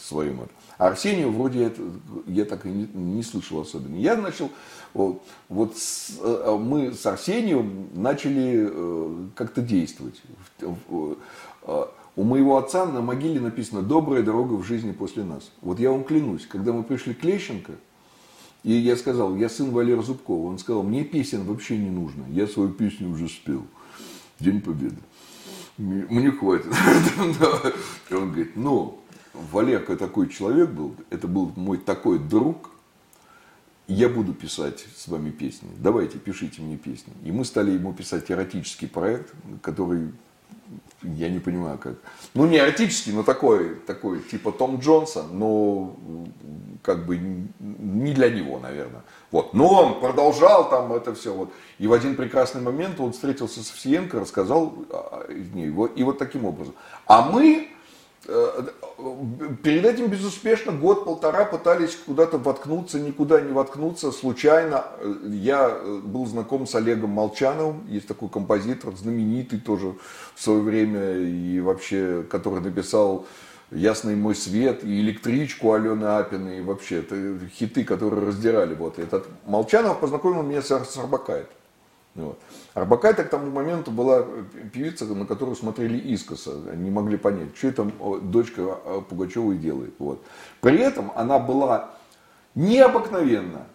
своим. 0.00 0.40
А 0.78 0.88
Арсению 0.88 1.32
вроде 1.32 1.64
это, 1.64 1.82
я 2.26 2.44
так 2.44 2.66
и 2.66 2.68
не, 2.68 2.86
не 2.94 3.22
слышал 3.22 3.60
особенно. 3.60 3.96
Я 3.96 4.16
начал, 4.16 4.50
вот, 4.94 5.22
вот 5.48 5.76
с, 5.76 6.18
э, 6.20 6.56
мы 6.60 6.92
с 6.92 7.04
Арсением 7.04 7.88
начали 7.94 8.68
э, 8.70 9.26
как-то 9.34 9.60
действовать. 9.60 10.22
Э, 10.60 11.86
у 12.16 12.24
моего 12.24 12.56
отца 12.56 12.86
на 12.86 13.00
могиле 13.00 13.40
написано 13.40 13.82
«Добрая 13.82 14.22
дорога 14.22 14.54
в 14.54 14.64
жизни 14.64 14.92
после 14.92 15.24
нас». 15.24 15.50
Вот 15.60 15.78
я 15.78 15.90
вам 15.90 16.04
клянусь, 16.04 16.46
когда 16.46 16.72
мы 16.72 16.82
пришли 16.82 17.14
к 17.14 17.24
Лещенко– 17.24 17.72
и 18.64 18.72
я 18.72 18.96
сказал, 18.96 19.36
я 19.36 19.48
сын 19.48 19.70
Валера 19.70 20.02
Зубкова. 20.02 20.48
Он 20.48 20.58
сказал, 20.58 20.82
мне 20.82 21.04
песен 21.04 21.44
вообще 21.44 21.78
не 21.78 21.90
нужно. 21.90 22.24
Я 22.28 22.46
свою 22.46 22.70
песню 22.70 23.10
уже 23.10 23.28
спел. 23.28 23.64
День 24.40 24.60
Победы. 24.60 24.96
Мне 25.78 26.30
хватит. 26.30 26.66
Он 28.10 28.28
говорит, 28.28 28.56
ну, 28.56 29.00
Валерка 29.32 29.96
такой 29.96 30.28
человек 30.28 30.70
был, 30.70 30.94
это 31.10 31.28
был 31.28 31.52
мой 31.56 31.78
такой 31.78 32.18
друг, 32.18 32.70
я 33.86 34.08
буду 34.08 34.34
писать 34.34 34.86
с 34.96 35.08
вами 35.08 35.30
песни, 35.30 35.70
давайте, 35.78 36.18
пишите 36.18 36.60
мне 36.60 36.76
песни. 36.76 37.12
И 37.24 37.32
мы 37.32 37.44
стали 37.44 37.70
ему 37.70 37.94
писать 37.94 38.30
эротический 38.30 38.88
проект, 38.88 39.32
который, 39.62 40.12
я 41.02 41.28
не 41.30 41.38
понимаю 41.38 41.78
как, 41.78 41.94
ну 42.34 42.46
не 42.46 42.58
эротический, 42.58 43.12
но 43.12 43.22
такой, 43.22 43.76
такой 43.76 44.20
типа 44.20 44.52
Том 44.52 44.78
Джонса, 44.78 45.24
но 45.24 45.96
как 46.82 47.06
бы 47.06 47.18
не 47.18 48.12
для 48.12 48.30
него, 48.30 48.58
наверное. 48.58 49.02
Вот. 49.30 49.54
Но 49.54 49.68
он 49.68 50.00
продолжал 50.00 50.70
там 50.70 50.92
это 50.92 51.14
все. 51.14 51.34
Вот. 51.34 51.52
И 51.78 51.86
в 51.86 51.92
один 51.92 52.16
прекрасный 52.16 52.62
момент 52.62 52.98
он 53.00 53.12
встретился 53.12 53.62
с 53.62 53.70
Овсиенко, 53.70 54.20
рассказал 54.20 54.74
из 55.28 55.52
нее. 55.52 55.90
И 55.96 56.02
вот 56.02 56.18
таким 56.18 56.44
образом. 56.44 56.74
А 57.06 57.30
мы 57.30 57.68
перед 58.26 59.86
этим 59.86 60.08
безуспешно 60.08 60.72
год-полтора 60.72 61.44
пытались 61.44 61.94
куда-то 61.94 62.38
воткнуться, 62.38 62.98
никуда 62.98 63.40
не 63.40 63.52
воткнуться. 63.52 64.12
Случайно 64.12 64.84
э, 64.98 65.14
я 65.30 65.70
э, 65.70 66.00
был 66.02 66.26
знаком 66.26 66.66
с 66.66 66.74
Олегом 66.74 67.10
Молчановым, 67.10 67.86
есть 67.88 68.08
такой 68.08 68.28
композитор, 68.28 68.94
знаменитый 68.96 69.60
тоже 69.60 69.94
в 70.34 70.42
свое 70.42 70.60
время, 70.60 71.16
и 71.16 71.60
вообще, 71.60 72.24
который 72.28 72.60
написал 72.60 73.26
«Ясный 73.70 74.16
мой 74.16 74.34
свет» 74.34 74.82
и 74.84 75.00
«Электричку» 75.00 75.72
Алены 75.72 76.04
Апиной, 76.04 76.58
и 76.58 76.60
вообще, 76.60 76.98
это 76.98 77.38
хиты, 77.48 77.84
которые 77.84 78.26
раздирали. 78.26 78.74
Вот. 78.74 78.98
Этот 78.98 79.26
Молчанов 79.46 80.00
познакомил 80.00 80.42
меня 80.42 80.60
с 80.60 80.96
Арбакайте. 80.98 81.48
Вот. 82.14 82.38
Арбакайте 82.74 83.22
к 83.22 83.30
тому 83.30 83.50
моменту 83.50 83.90
была 83.90 84.24
певица, 84.72 85.04
на 85.06 85.24
которую 85.24 85.56
смотрели 85.56 85.98
искоса. 85.98 86.52
Не 86.74 86.90
могли 86.90 87.16
понять, 87.16 87.56
что 87.56 87.68
это 87.68 87.84
дочка 88.22 88.62
а, 88.62 89.00
Пугачевой 89.00 89.56
делает. 89.56 89.94
Вот. 89.98 90.22
При 90.60 90.78
этом 90.78 91.12
она 91.14 91.38
была 91.38 91.90
необыкновенно 92.54 93.66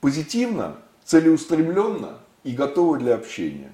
позитивна, 0.00 0.76
целеустремленна 1.04 2.18
и 2.44 2.52
готова 2.52 2.98
для 2.98 3.14
общения. 3.14 3.72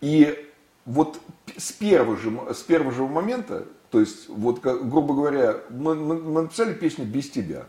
И 0.00 0.50
вот 0.84 1.20
с 1.56 1.72
первого 1.72 2.16
же, 2.16 2.32
с 2.52 2.62
первого 2.62 2.92
же 2.92 3.02
момента, 3.02 3.66
то 3.90 4.00
есть, 4.00 4.28
вот, 4.28 4.60
грубо 4.60 5.14
говоря, 5.14 5.56
мы, 5.70 5.94
мы, 5.94 6.16
мы 6.16 6.42
написали 6.42 6.74
песню 6.74 7.04
«Без 7.04 7.30
тебя». 7.30 7.66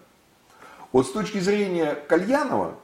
Вот 0.92 1.06
с 1.06 1.12
точки 1.12 1.38
зрения 1.40 1.96
Кальянова, 2.08 2.76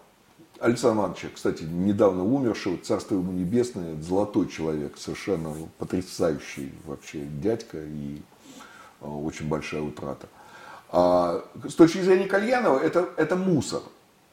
Александр 0.60 1.00
Иванович, 1.00 1.26
кстати, 1.34 1.64
недавно 1.64 2.24
умерший, 2.24 2.78
царство 2.78 3.16
ему 3.16 3.32
небесное, 3.32 4.00
золотой 4.02 4.48
человек, 4.48 4.98
совершенно 4.98 5.54
потрясающий 5.78 6.74
вообще 6.86 7.26
дядька 7.26 7.78
и 7.82 8.22
а, 9.02 9.10
очень 9.10 9.48
большая 9.48 9.82
утрата. 9.82 10.28
А 10.90 11.44
с 11.68 11.74
точки 11.74 12.00
зрения 12.00 12.28
Кальянова, 12.28 12.80
это, 12.80 13.10
это 13.18 13.36
мусор. 13.36 13.82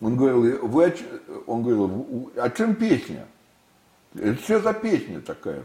Он 0.01 0.17
говорил, 0.17 0.67
вы 0.67 0.95
он 1.47 1.63
говорил, 1.63 2.31
о 2.37 2.51
чем 2.51 2.75
песня? 2.75 3.27
Это 4.15 4.41
что 4.43 4.61
за 4.61 4.73
песня 4.73 5.21
такая? 5.21 5.65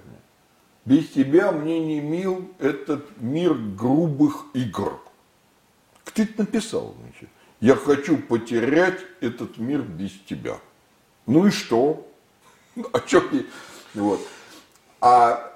Без 0.86 1.10
тебя 1.10 1.52
мне 1.52 1.80
не 1.80 2.00
мил 2.00 2.50
этот 2.60 3.06
мир 3.20 3.54
грубых 3.54 4.46
игр. 4.54 5.00
Кто 6.06 6.22
это 6.22 6.34
написал? 6.38 6.96
Значит? 7.02 7.30
Я 7.60 7.76
хочу 7.76 8.18
потерять 8.18 9.00
этот 9.20 9.58
мир 9.58 9.82
без 9.82 10.12
тебя. 10.30 10.60
Ну 11.26 11.48
и 11.48 11.52
что? 11.52 12.08
О 12.94 13.00
чем 13.00 13.24
я? 13.32 13.42
Вот. 13.96 14.22
А, 15.02 15.54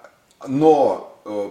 но 0.48 1.22
э, 1.25 1.50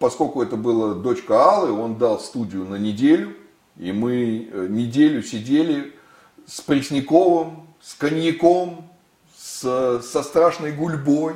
поскольку 0.00 0.42
это 0.42 0.56
была 0.56 0.94
дочка 0.94 1.54
Аллы, 1.54 1.70
он 1.70 1.96
дал 1.96 2.18
студию 2.18 2.64
на 2.64 2.74
неделю, 2.74 3.36
и 3.76 3.92
мы 3.92 4.48
э, 4.50 4.66
неделю 4.68 5.22
сидели 5.22 5.94
с 6.46 6.60
Пресняковым, 6.60 7.68
с 7.80 7.94
коньяком, 7.94 8.90
с, 9.36 10.02
со 10.02 10.22
страшной 10.22 10.72
гульбой. 10.72 11.34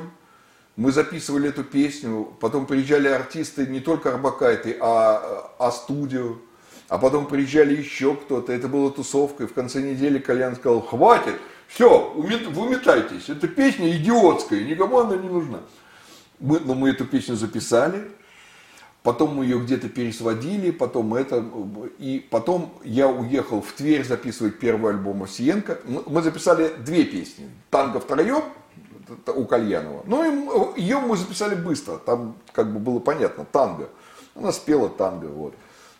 Мы 0.75 0.91
записывали 0.91 1.49
эту 1.49 1.63
песню, 1.63 2.33
потом 2.39 2.65
приезжали 2.65 3.07
артисты 3.07 3.67
не 3.67 3.79
только 3.79 4.13
Арбакайты, 4.13 4.77
а, 4.79 5.51
а 5.59 5.71
студию 5.71 6.41
а 6.89 6.97
потом 6.97 7.27
приезжали 7.27 7.75
еще 7.75 8.15
кто-то, 8.15 8.51
это 8.51 8.67
была 8.67 8.89
тусовка, 8.89 9.43
и 9.43 9.47
в 9.47 9.53
конце 9.53 9.81
недели 9.81 10.17
Колян 10.17 10.55
сказал, 10.55 10.81
хватит, 10.81 11.35
все, 11.67 12.11
вы 12.15 12.61
уметайтесь, 12.61 13.29
эта 13.29 13.47
песня 13.47 13.95
идиотская, 13.95 14.63
никому 14.63 14.99
она 14.99 15.15
не 15.15 15.29
нужна. 15.29 15.59
Мы, 16.39 16.59
но 16.59 16.73
мы 16.73 16.89
эту 16.89 17.05
песню 17.05 17.35
записали, 17.35 18.09
потом 19.03 19.35
мы 19.35 19.45
ее 19.45 19.59
где-то 19.59 19.87
пересводили, 19.87 20.71
потом 20.71 21.13
это, 21.13 21.45
и 21.99 22.25
потом 22.27 22.73
я 22.83 23.07
уехал 23.07 23.61
в 23.61 23.71
Тверь 23.73 24.03
записывать 24.03 24.57
первый 24.57 24.93
альбом 24.93 25.23
Овсиенко. 25.23 25.79
Мы 26.07 26.21
записали 26.23 26.73
две 26.79 27.03
песни, 27.03 27.49
«Танго 27.69 27.99
втроем», 27.99 28.43
у 29.27 29.45
Кальянова. 29.45 30.03
Ну, 30.05 30.73
и 30.75 30.81
ее 30.81 30.99
мы 30.99 31.17
записали 31.17 31.55
быстро, 31.55 31.97
там 31.97 32.35
как 32.51 32.71
бы 32.71 32.79
было 32.79 32.99
понятно, 32.99 33.43
танго. 33.43 33.89
Она 34.35 34.51
спела 34.51 34.87
танго, 34.87 35.25
вот. 35.25 35.53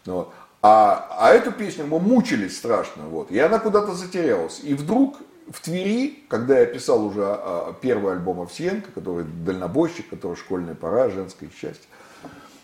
вот. 0.06 0.32
А, 0.62 1.08
а 1.17 1.30
эту 1.30 1.52
песню 1.52 1.86
мы 1.86 2.00
мучились 2.00 2.58
страшно, 2.58 3.04
вот, 3.04 3.32
и 3.32 3.39
она 3.39 3.60
куда-то 3.60 3.93
затерялась. 3.93 4.60
И 4.62 4.74
вдруг 4.74 5.17
в 5.50 5.62
Твери, 5.62 6.24
когда 6.28 6.60
я 6.60 6.65
писал 6.65 7.06
уже 7.06 7.24
а, 7.24 7.74
первый 7.82 8.13
альбом 8.13 8.41
Овсиенко, 8.41 8.91
который 8.91 9.24
«Дальнобойщик», 9.24 10.10
который 10.10 10.36
«Школьная 10.36 10.76
пора», 10.76 11.10
«Женское 11.10 11.50
счастье», 11.50 11.88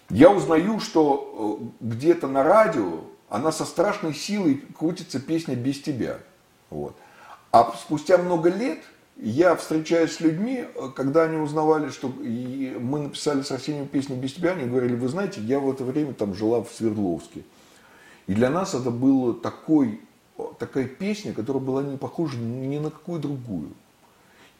я 0.09 0.29
узнаю, 0.29 0.79
что 0.79 1.59
э, 1.81 1.85
где-то 1.85 2.27
на 2.27 2.43
радио 2.43 3.01
она 3.27 3.51
со 3.51 3.65
страшной 3.65 4.13
силой 4.13 4.63
крутится 4.77 5.19
песня 5.19 5.55
«Без 5.55 5.81
тебя». 5.81 6.19
Вот. 6.69 6.95
А 7.51 7.73
спустя 7.75 8.19
много 8.19 8.49
лет 8.49 8.79
я 9.17 9.55
встречаюсь 9.55 10.11
с 10.11 10.19
людьми, 10.19 10.63
э, 10.63 10.89
когда 10.95 11.23
они 11.23 11.37
узнавали, 11.37 11.89
что 11.89 12.09
мы 12.09 12.99
написали 12.99 13.41
с 13.41 13.51
Арсением 13.51 13.87
песню 13.87 14.15
«Без 14.15 14.33
тебя», 14.33 14.51
они 14.51 14.69
говорили, 14.69 14.95
вы 14.95 15.07
знаете, 15.07 15.41
я 15.41 15.59
в 15.59 15.71
это 15.71 15.83
время 15.83 16.13
там 16.13 16.35
жила 16.35 16.63
в 16.63 16.69
Свердловске. 16.71 17.41
И 18.27 18.33
для 18.33 18.49
нас 18.49 18.73
это 18.73 18.91
было 18.91 19.33
такой, 19.33 20.01
такая 20.57 20.85
песня, 20.87 21.33
которая 21.33 21.63
была 21.63 21.83
не 21.83 21.97
похожа 21.97 22.37
ни 22.37 22.77
на 22.77 22.89
какую 22.89 23.19
другую. 23.19 23.71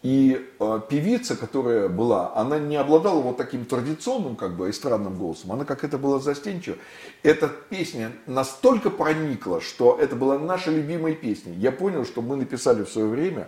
И 0.06 0.40
э, 0.60 0.82
певица, 0.88 1.36
которая 1.36 1.90
была, 1.90 2.32
она 2.36 2.60
не 2.60 2.76
обладала 2.76 3.22
вот 3.22 3.38
таким 3.38 3.66
традиционным, 3.66 4.36
как 4.36 4.56
бы, 4.56 4.70
эстрадным 4.70 5.18
голосом, 5.18 5.52
она 5.52 5.66
как 5.66 5.84
это 5.84 5.98
была 5.98 6.20
застенчива. 6.20 6.78
Эта 7.24 7.48
песня 7.48 8.12
настолько 8.28 8.92
проникла, 8.92 9.62
что 9.62 9.98
это 10.00 10.16
была 10.16 10.38
наша 10.38 10.70
любимая 10.70 11.16
песня. 11.16 11.54
Я 11.54 11.72
понял, 11.72 12.06
что 12.06 12.22
мы 12.22 12.36
написали 12.36 12.84
в 12.84 12.90
свое 12.90 13.08
время 13.08 13.48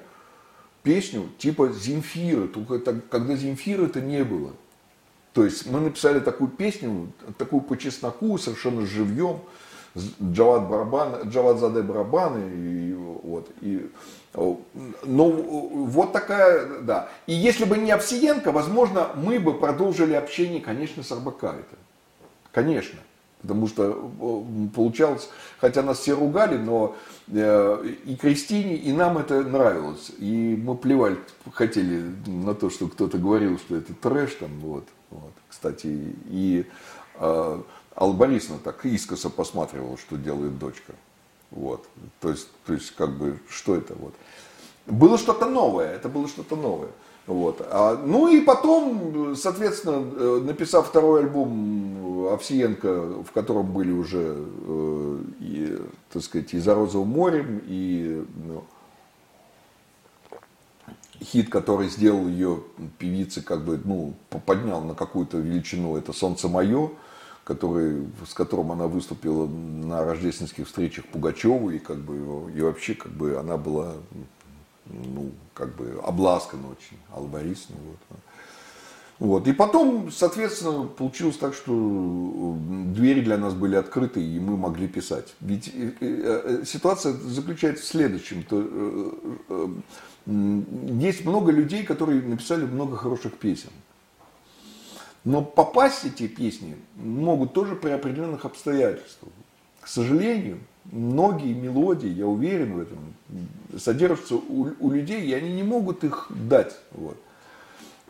песню 0.81 1.29
типа 1.37 1.73
Земфиры, 1.73 2.47
только 2.47 2.79
когда 2.79 3.35
Земфиры 3.35 3.85
это 3.85 4.01
не 4.01 4.23
было. 4.23 4.53
То 5.33 5.45
есть 5.45 5.69
мы 5.69 5.79
написали 5.79 6.19
такую 6.19 6.49
песню, 6.49 7.11
такую 7.37 7.61
по 7.61 7.77
чесноку, 7.77 8.35
совершенно 8.39 8.83
живьем, 8.87 9.41
Джавад 10.21 10.67
Барабан, 10.67 11.29
Джавад 11.29 11.59
Заде 11.59 11.81
барабаны, 11.81 12.51
и, 12.53 12.93
вот, 12.93 13.49
и, 13.61 13.89
ну, 14.33 15.85
вот 15.85 16.13
такая, 16.13 16.81
да. 16.81 17.09
И 17.25 17.33
если 17.33 17.65
бы 17.65 17.77
не 17.77 17.91
Овсиенко, 17.91 18.51
возможно, 18.51 19.09
мы 19.15 19.39
бы 19.39 19.53
продолжили 19.53 20.13
общение, 20.13 20.61
конечно, 20.61 21.03
с 21.03 21.11
Арбакайте. 21.11 21.75
Конечно. 22.51 22.99
Потому 23.41 23.67
что 23.67 24.11
получалось, 24.75 25.29
хотя 25.59 25.83
нас 25.83 25.99
все 25.99 26.13
ругали, 26.13 26.57
но 26.57 26.95
э, 27.27 27.93
и 28.05 28.15
Кристине, 28.15 28.75
и 28.75 28.91
нам 28.91 29.19
это 29.19 29.43
нравилось. 29.43 30.11
И 30.17 30.59
мы 30.61 30.75
плевали, 30.75 31.17
хотели 31.53 32.11
на 32.25 32.55
то, 32.55 32.71
что 32.71 32.87
кто-то 32.87 33.19
говорил, 33.19 33.59
что 33.59 33.75
это 33.75 33.93
трэш 33.93 34.33
там, 34.39 34.49
вот. 34.59 34.85
вот. 35.11 35.33
Кстати, 35.49 36.15
и 36.25 36.65
э, 37.97 38.01
Алла 38.01 38.13
Борисовна 38.13 38.59
так 38.63 38.85
искоса 38.85 39.29
посматривала, 39.29 39.97
что 39.97 40.17
делает 40.17 40.57
дочка. 40.57 40.93
Вот. 41.51 41.87
То 42.19 42.29
есть, 42.29 42.47
то 42.65 42.73
есть, 42.73 42.91
как 42.91 43.17
бы, 43.17 43.39
что 43.49 43.75
это 43.75 43.95
вот. 43.95 44.13
Было 44.85 45.17
что-то 45.17 45.47
новое, 45.47 45.93
это 45.93 46.09
было 46.09 46.27
что-то 46.27 46.55
новое. 46.55 46.89
Вот. 47.25 47.61
А, 47.69 48.01
ну 48.05 48.29
и 48.29 48.39
потом, 48.39 49.35
соответственно, 49.35 50.09
э, 50.15 50.41
написав 50.45 50.87
второй 50.87 51.21
альбом 51.21 52.27
Овсиенко, 52.29 53.23
в 53.23 53.31
котором 53.33 53.73
были 53.73 53.91
уже, 53.91 54.35
э, 54.37 55.19
и, 55.39 55.77
так 56.11 56.23
сказать, 56.23 56.53
и 56.53 56.59
«За 56.59 56.73
розовым 56.73 57.09
морем», 57.09 57.61
и 57.65 58.25
ну, 58.45 58.63
хит, 61.21 61.49
который 61.49 61.89
сделал 61.89 62.27
ее 62.29 62.63
певицы, 62.97 63.41
как 63.41 63.65
бы, 63.65 63.79
ну, 63.83 64.13
поднял 64.45 64.81
на 64.81 64.95
какую-то 64.95 65.37
величину, 65.37 65.97
это 65.97 66.13
«Солнце 66.13 66.47
мое», 66.47 66.91
который, 67.47 68.05
с 68.29 68.33
которым 68.33 68.73
она 68.73 68.87
выступила 68.87 69.47
на 69.47 70.03
рождественских 70.03 70.67
встречах 70.67 71.05
Пугачева, 71.05 71.69
и 71.69 71.79
как 71.79 71.95
бы 71.97 72.51
и 72.53 72.61
вообще 72.61 72.93
как 72.93 73.13
бы 73.13 73.37
она 73.37 73.55
была 73.55 73.93
ну, 74.85 75.31
как 75.53 75.73
бы 75.77 75.97
обласкана 76.03 76.67
очень 76.67 76.97
Алла 77.09 77.27
Борисовна. 77.27 77.77
Вот. 77.85 78.19
Вот. 79.19 79.47
И 79.47 79.53
потом, 79.53 80.11
соответственно, 80.11 80.87
получилось 80.87 81.37
так, 81.37 81.53
что 81.53 82.57
двери 82.93 83.21
для 83.21 83.37
нас 83.37 83.53
были 83.53 83.77
открыты, 83.77 84.21
и 84.21 84.39
мы 84.39 84.57
могли 84.57 84.89
писать. 84.89 85.33
Ведь 85.39 85.73
ситуация 86.65 87.13
заключается 87.13 87.83
в 87.83 87.87
следующем. 87.87 88.43
То, 88.43 89.71
есть 90.25 91.23
много 91.23 91.53
людей, 91.53 91.85
которые 91.85 92.21
написали 92.21 92.65
много 92.65 92.97
хороших 92.97 93.35
песен. 93.35 93.69
Но 95.27 95.41
попасть 95.41 96.05
эти 96.05 96.25
песни 96.25 96.77
могут 96.95 97.51
тоже 97.51 97.75
при 97.75 97.89
определенных 97.89 98.45
обстоятельствах. 98.45 99.33
К 99.81 99.87
сожалению, 99.89 100.59
многие 100.85 101.53
мелодии, 101.53 102.07
я 102.07 102.25
уверен 102.25 102.75
в 102.75 102.79
этом, 102.79 102.97
содержатся 103.77 104.35
у, 104.35 104.69
у 104.79 104.89
людей, 104.89 105.21
и 105.27 105.33
они 105.33 105.51
не 105.51 105.63
могут 105.63 106.05
их 106.05 106.27
дать. 106.29 106.77
Вот. 106.91 107.17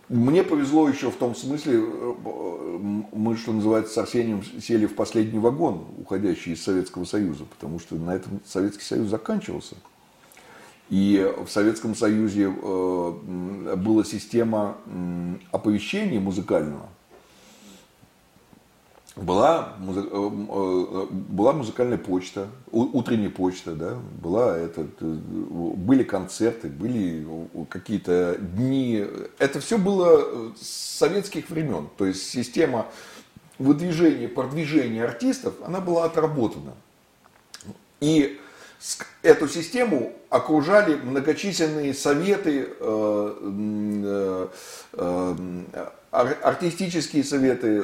Мне 0.10 0.44
повезло 0.44 0.88
еще 0.88 1.10
в 1.10 1.16
том 1.16 1.34
смысле, 1.34 1.80
э, 1.82 2.14
мы, 3.12 3.36
что 3.36 3.52
называется, 3.52 3.96
с 3.96 3.98
Арсением 3.98 4.44
сели 4.62 4.86
в 4.86 4.94
последний 4.94 5.40
вагон, 5.40 5.86
уходящий 5.98 6.54
из 6.54 6.64
Советского 6.64 7.06
Союза, 7.06 7.46
потому 7.46 7.80
что 7.80 7.96
на 7.96 8.12
этом 8.12 8.42
Советский 8.46 8.84
Союз 8.84 9.10
заканчивался. 9.10 9.76
И 10.92 11.34
в 11.44 11.50
Советском 11.50 11.96
Союзе 11.96 12.54
э, 12.56 13.76
была 13.76 14.04
система 14.04 14.78
оповещения 15.52 16.20
музыкального, 16.20 16.90
была, 19.18 19.74
э, 19.80 19.92
э, 19.92 21.08
была 21.12 21.54
музыкальная 21.54 21.98
почта, 21.98 22.48
утренняя 22.72 23.30
почта, 23.30 23.74
да, 23.74 23.98
была 24.22 24.58
это, 24.58 24.86
были 25.00 26.04
концерты, 26.04 26.70
были 26.70 27.26
какие-то 27.70 28.38
дни. 28.40 29.04
Это 29.40 29.60
все 29.60 29.78
было 29.78 30.54
с 30.60 30.98
советских 30.98 31.50
времен. 31.50 31.90
То 31.98 32.06
есть 32.06 32.30
система 32.30 32.88
выдвижения, 33.58 34.28
продвижения 34.28 35.04
артистов, 35.04 35.56
она 35.66 35.82
была 35.82 36.06
отработана. 36.06 36.74
И 38.00 38.40
эту 39.22 39.48
систему 39.48 40.14
окружали 40.30 40.96
многочисленные 40.96 41.94
советы, 41.94 42.70
э, 42.80 44.48
артистические 46.12 47.24
советы, 47.24 47.84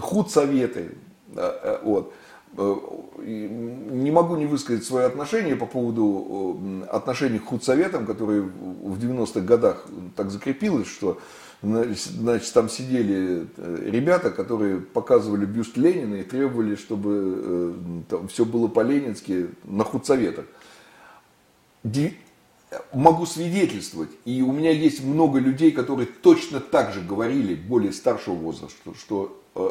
худсоветы. 0.00 0.92
Э, 1.36 1.78
вот. 1.82 2.12
Э, 2.56 2.76
не 3.20 4.10
могу 4.10 4.36
не 4.36 4.46
высказать 4.46 4.84
свое 4.84 5.06
отношение 5.06 5.56
по 5.56 5.66
поводу 5.66 6.84
отношений 6.90 7.38
к 7.38 7.46
худсоветам, 7.46 8.06
которые 8.06 8.42
в 8.42 8.98
90-х 8.98 9.40
годах 9.40 9.86
так 10.16 10.30
закрепилось, 10.30 10.88
что 10.88 11.18
значит, 11.62 12.52
там 12.52 12.68
сидели 12.68 13.46
э, 13.56 13.90
ребята, 13.90 14.30
которые 14.30 14.80
показывали 14.80 15.44
бюст 15.44 15.76
Ленина 15.76 16.16
и 16.16 16.22
требовали, 16.22 16.76
чтобы 16.76 17.74
там 18.08 18.28
все 18.28 18.44
было 18.44 18.68
по-ленински 18.68 19.48
на 19.64 19.84
худсоветах. 19.84 20.46
Могу 22.92 23.24
свидетельствовать, 23.24 24.10
и 24.26 24.42
у 24.42 24.52
меня 24.52 24.70
есть 24.70 25.02
много 25.02 25.38
людей, 25.38 25.72
которые 25.72 26.06
точно 26.06 26.60
так 26.60 26.92
же 26.92 27.00
говорили, 27.00 27.54
более 27.54 27.92
старшего 27.92 28.34
возраста, 28.34 28.76
что, 28.82 28.94
что 28.94 29.42
э, 29.54 29.70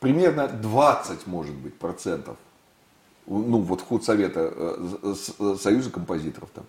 примерно 0.00 0.48
20, 0.48 1.26
может 1.26 1.54
быть, 1.54 1.74
процентов, 1.74 2.36
ну 3.26 3.60
вот 3.60 3.80
в 3.80 3.84
худсовета 3.84 4.52
э, 4.54 5.14
э, 5.38 5.56
Союза 5.60 5.90
композиторов 5.90 6.50
там, 6.54 6.64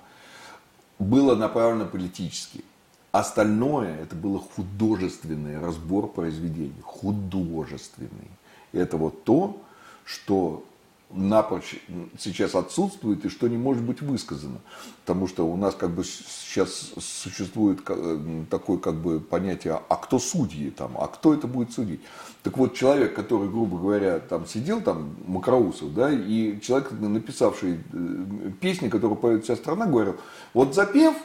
было 1.00 1.36
направлено 1.36 1.86
политически. 1.86 2.64
Остальное 3.12 4.02
это 4.02 4.16
было 4.16 4.40
художественный 4.40 5.60
разбор 5.60 6.08
произведений, 6.08 6.82
художественный. 6.84 8.30
Это 8.74 8.98
вот 8.98 9.24
то, 9.24 9.62
что 10.04 10.64
напрочь 11.10 11.80
сейчас 12.20 12.54
отсутствует 12.56 13.24
и 13.26 13.30
что 13.30 13.48
не 13.48 13.58
может 13.58 13.84
быть 13.84 14.02
высказано. 14.02 14.60
Потому 15.06 15.28
что 15.28 15.48
у 15.48 15.56
нас 15.56 15.74
как 15.74 15.92
бы 15.92 16.04
сейчас 16.04 16.92
существует 17.00 17.80
э, 17.88 18.44
такое 18.50 18.78
как 18.78 18.96
бы 18.96 19.20
понятие, 19.20 19.82
а 19.88 19.96
кто 19.96 20.20
судьи 20.20 20.70
там, 20.70 20.98
а 20.98 21.08
кто 21.08 21.34
это 21.34 21.48
будет 21.48 21.72
судить. 21.72 22.02
Так 22.44 22.58
вот, 22.58 22.76
человек, 22.76 23.16
который, 23.16 23.50
грубо 23.50 23.78
говоря, 23.78 24.20
там 24.20 24.46
сидел, 24.46 24.82
там, 24.82 25.16
Макроусов, 25.26 25.94
да, 25.94 26.12
и 26.12 26.60
человек, 26.62 26.92
написавший 26.92 27.80
э, 27.94 28.52
песни, 28.60 28.90
которые 28.90 29.18
поет 29.18 29.44
вся 29.44 29.56
страна, 29.56 29.86
говорил, 29.86 30.18
вот 30.54 30.76
запев 30.76 31.16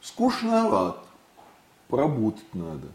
скучноват, 0.00 0.98
поработать 1.88 2.54
надо. 2.54 2.88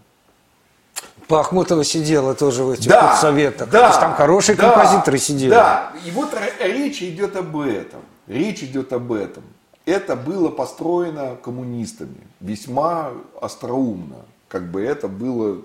Пахмутова 1.27 1.83
сидела 1.83 2.35
тоже 2.35 2.63
в 2.63 2.71
этих 2.71 2.87
да, 2.87 3.15
советах. 3.15 3.69
Да, 3.69 3.79
То 3.79 3.87
есть 3.87 3.99
там 3.99 4.13
хорошие 4.15 4.55
да, 4.55 4.69
композиторы 4.69 5.17
сидели. 5.17 5.49
Да, 5.49 5.93
и 6.05 6.11
вот 6.11 6.29
речь 6.59 7.01
идет 7.01 7.35
об 7.35 7.57
этом. 7.57 8.01
Речь 8.27 8.61
идет 8.63 8.93
об 8.93 9.11
этом. 9.11 9.43
Это 9.85 10.15
было 10.15 10.49
построено 10.49 11.35
коммунистами 11.35 12.27
весьма 12.39 13.11
остроумно. 13.41 14.25
Как 14.47 14.69
бы 14.69 14.81
это 14.81 15.07
была 15.07 15.57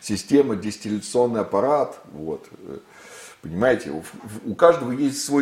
система, 0.00 0.56
дистилляционный 0.56 1.40
аппарат. 1.40 1.98
Вот. 2.12 2.46
Понимаете, 3.40 3.92
у 4.44 4.54
каждого 4.54 4.92
есть 4.92 5.24
свой 5.24 5.40